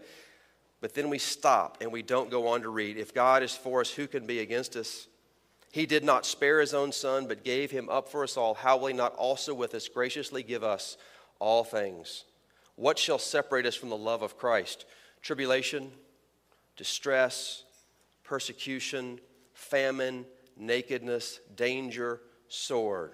But 0.83 0.95
then 0.95 1.09
we 1.09 1.19
stop 1.19 1.79
and 1.81 1.91
we 1.91 2.03
don't 2.03 2.31
go 2.31 2.49
on 2.49 2.63
to 2.63 2.69
read. 2.69 2.99
If 2.99 3.15
God 3.15 3.43
is 3.43 3.57
for 3.57 3.81
us, 3.81 3.91
who 3.91 4.07
can 4.07 4.27
be 4.27 4.41
against 4.41 4.77
us? 4.77 5.07
He 5.75 5.87
did 5.87 6.05
not 6.05 6.25
spare 6.25 6.61
his 6.61 6.73
own 6.73 6.93
son, 6.93 7.27
but 7.27 7.43
gave 7.43 7.73
him 7.73 7.89
up 7.89 8.09
for 8.09 8.23
us 8.23 8.37
all. 8.37 8.55
How 8.55 8.77
will 8.77 8.87
he 8.87 8.95
not 8.95 9.13
also 9.17 9.53
with 9.53 9.75
us 9.75 9.89
graciously 9.89 10.45
give 10.45 10.63
us 10.63 10.97
all 11.41 11.65
things? 11.65 12.27
What 12.77 12.97
shall 12.97 13.19
separate 13.19 13.67
us 13.67 13.75
from 13.75 13.89
the 13.89 13.97
love 13.97 14.23
of 14.23 14.39
Christ? 14.39 14.85
Tribulation, 15.21 15.91
distress, 16.77 17.65
persecution, 18.23 19.19
famine, 19.53 20.27
nakedness, 20.57 21.41
danger, 21.57 22.21
sword. 22.47 23.11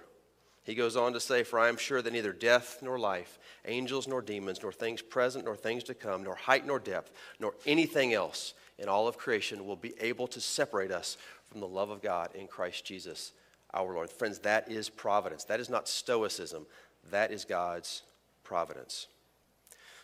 He 0.63 0.75
goes 0.75 0.97
on 0.97 1.15
to 1.15 1.21
say, 1.21 1.45
For 1.45 1.59
I 1.59 1.71
am 1.71 1.79
sure 1.79 2.03
that 2.03 2.13
neither 2.13 2.35
death 2.35 2.81
nor 2.83 2.99
life, 2.99 3.39
angels 3.65 4.07
nor 4.07 4.21
demons, 4.21 4.61
nor 4.63 4.71
things 4.71 5.01
present 5.01 5.47
nor 5.47 5.57
things 5.57 5.83
to 5.85 5.95
come, 5.95 6.25
nor 6.25 6.35
height 6.35 6.67
nor 6.67 6.79
depth, 6.79 7.11
nor 7.39 7.55
anything 7.65 8.13
else 8.13 8.53
in 8.79 8.89
all 8.89 9.09
of 9.09 9.17
creation 9.17 9.67
will 9.67 9.77
be 9.77 9.95
able 10.01 10.27
to 10.27 10.41
separate 10.41 10.91
us 10.91 11.17
from 11.51 11.61
the 11.61 11.69
love 11.69 11.91
of 11.91 12.01
God 12.01 12.31
in 12.35 12.47
Christ 12.47 12.85
Jesus 12.85 13.33
our 13.75 13.95
Lord. 13.95 14.11
Friends, 14.11 14.39
that 14.41 14.71
is 14.71 14.89
providence. 14.89 15.45
That 15.45 15.61
is 15.61 15.71
not 15.71 15.89
stoicism, 15.89 16.67
that 17.11 17.31
is 17.31 17.45
God's 17.45 18.03
providence. 18.43 19.07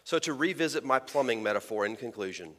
So, 0.04 0.18
to 0.20 0.32
revisit 0.32 0.84
my 0.84 0.98
plumbing 0.98 1.42
metaphor 1.42 1.84
in 1.84 1.96
conclusion, 1.96 2.52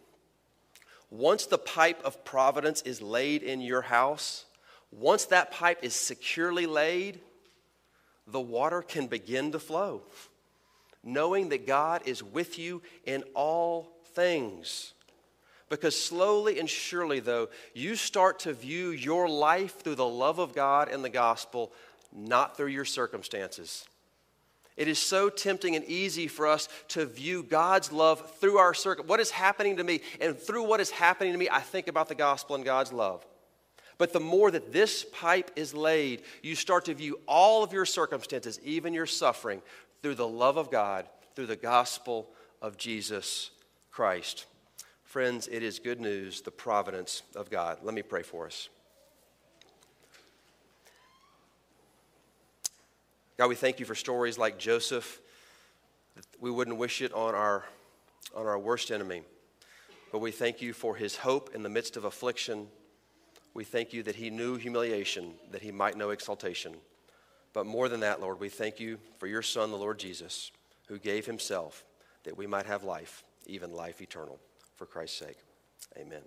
once 1.10 1.46
the 1.46 1.58
pipe 1.58 2.02
of 2.04 2.26
providence 2.26 2.82
is 2.82 3.02
laid 3.02 3.42
in 3.42 3.62
your 3.62 3.84
house, 3.84 4.46
once 4.92 5.26
that 5.26 5.52
pipe 5.52 5.80
is 5.82 5.96
securely 5.96 6.66
laid, 6.66 7.20
the 8.26 8.42
water 8.42 8.82
can 8.82 9.08
begin 9.08 9.54
to 9.54 9.60
flow, 9.60 10.02
knowing 11.04 11.50
that 11.50 11.66
God 11.66 12.02
is 12.06 12.22
with 12.22 12.60
you 12.60 12.82
in 13.06 13.24
all 13.34 13.88
things. 14.14 14.94
Because 15.70 16.02
slowly 16.02 16.60
and 16.60 16.70
surely, 16.70 17.20
though, 17.20 17.50
you 17.74 17.96
start 17.96 18.40
to 18.40 18.54
view 18.54 18.92
your 18.92 19.28
life 19.28 19.80
through 19.82 19.96
the 19.96 20.08
love 20.08 20.40
of 20.40 20.56
God 20.56 20.88
and 20.88 21.04
the 21.04 21.10
gospel, 21.10 21.74
not 22.14 22.56
through 22.56 22.68
your 22.68 22.86
circumstances. 22.86 23.86
It 24.78 24.88
is 24.88 25.00
so 25.00 25.30
tempting 25.30 25.76
and 25.76 25.84
easy 25.86 26.28
for 26.28 26.48
us 26.48 26.70
to 26.90 27.06
view 27.06 27.44
God's 27.44 27.92
love 27.92 28.38
through 28.40 28.58
our 28.60 28.74
circle. 28.74 29.06
What 29.06 29.20
is 29.20 29.32
happening 29.32 29.78
to 29.78 29.84
me? 29.84 30.02
And 30.22 30.38
through 30.38 30.64
what 30.64 30.80
is 30.80 30.92
happening 30.92 31.34
to 31.34 31.38
me, 31.38 31.50
I 31.52 31.62
think 31.62 31.88
about 31.88 32.08
the 32.08 32.16
gospel 32.16 32.56
and 32.56 32.64
God's 32.64 32.94
love. 32.94 33.26
But 33.98 34.14
the 34.14 34.20
more 34.20 34.52
that 34.52 34.72
this 34.72 35.04
pipe 35.12 35.50
is 35.56 35.74
laid, 35.74 36.22
you 36.44 36.54
start 36.56 36.86
to 36.86 36.94
view 36.94 37.20
all 37.28 37.64
of 37.64 37.74
your 37.74 37.86
circumstances, 37.86 38.60
even 38.64 38.94
your 38.94 39.08
suffering, 39.08 39.64
through 40.04 40.16
the 40.16 40.28
love 40.28 40.58
of 40.58 40.70
God, 40.70 41.10
through 41.36 41.48
the 41.48 41.56
gospel 41.56 42.30
of 42.62 42.78
Jesus 42.78 43.50
Christ. 43.90 44.46
Friends, 45.08 45.48
it 45.48 45.64
is 45.64 45.80
good 45.80 46.02
news, 46.02 46.42
the 46.42 46.52
providence 46.52 47.24
of 47.34 47.50
God. 47.50 47.78
Let 47.82 47.94
me 47.96 48.02
pray 48.02 48.24
for 48.24 48.46
us. 48.46 48.68
God, 53.38 53.48
we 53.48 53.56
thank 53.56 53.80
you 53.80 53.86
for 53.86 53.96
stories 53.96 54.38
like 54.38 54.60
Joseph. 54.60 55.22
We 56.42 56.52
wouldn't 56.52 56.76
wish 56.76 57.02
it 57.02 57.14
on 57.14 57.36
our, 57.36 57.64
on 58.36 58.48
our 58.48 58.60
worst 58.60 58.92
enemy. 58.92 59.22
But 60.12 60.20
we 60.20 60.32
thank 60.32 60.62
you 60.62 60.74
for 60.74 60.96
his 60.96 61.16
hope 61.16 61.56
in 61.56 61.64
the 61.64 61.70
midst 61.70 61.96
of 61.96 62.04
affliction 62.04 62.68
we 63.54 63.64
thank 63.64 63.92
you 63.92 64.04
that 64.04 64.18
he 64.18 64.30
knew 64.30 64.56
humiliation, 64.58 65.34
that 65.50 65.64
he 65.64 65.72
might 65.72 65.98
know 65.98 66.12
exaltation. 66.12 66.76
But 67.54 67.66
more 67.66 67.90
than 67.90 68.02
that, 68.02 68.22
Lord, 68.22 68.40
we 68.40 68.50
thank 68.50 68.80
you 68.80 69.00
for 69.18 69.26
your 69.26 69.42
Son, 69.42 69.72
the 69.72 69.78
Lord 69.78 69.98
Jesus, 69.98 70.52
who 70.90 71.00
gave 71.00 71.26
himself 71.26 71.84
that 72.24 72.38
we 72.38 72.46
might 72.46 72.68
have 72.68 72.84
life, 72.84 73.24
even 73.48 73.74
life 73.74 74.00
eternal. 74.00 74.38
For 74.78 74.86
Christ's 74.86 75.18
sake, 75.18 75.38
amen. 75.98 76.22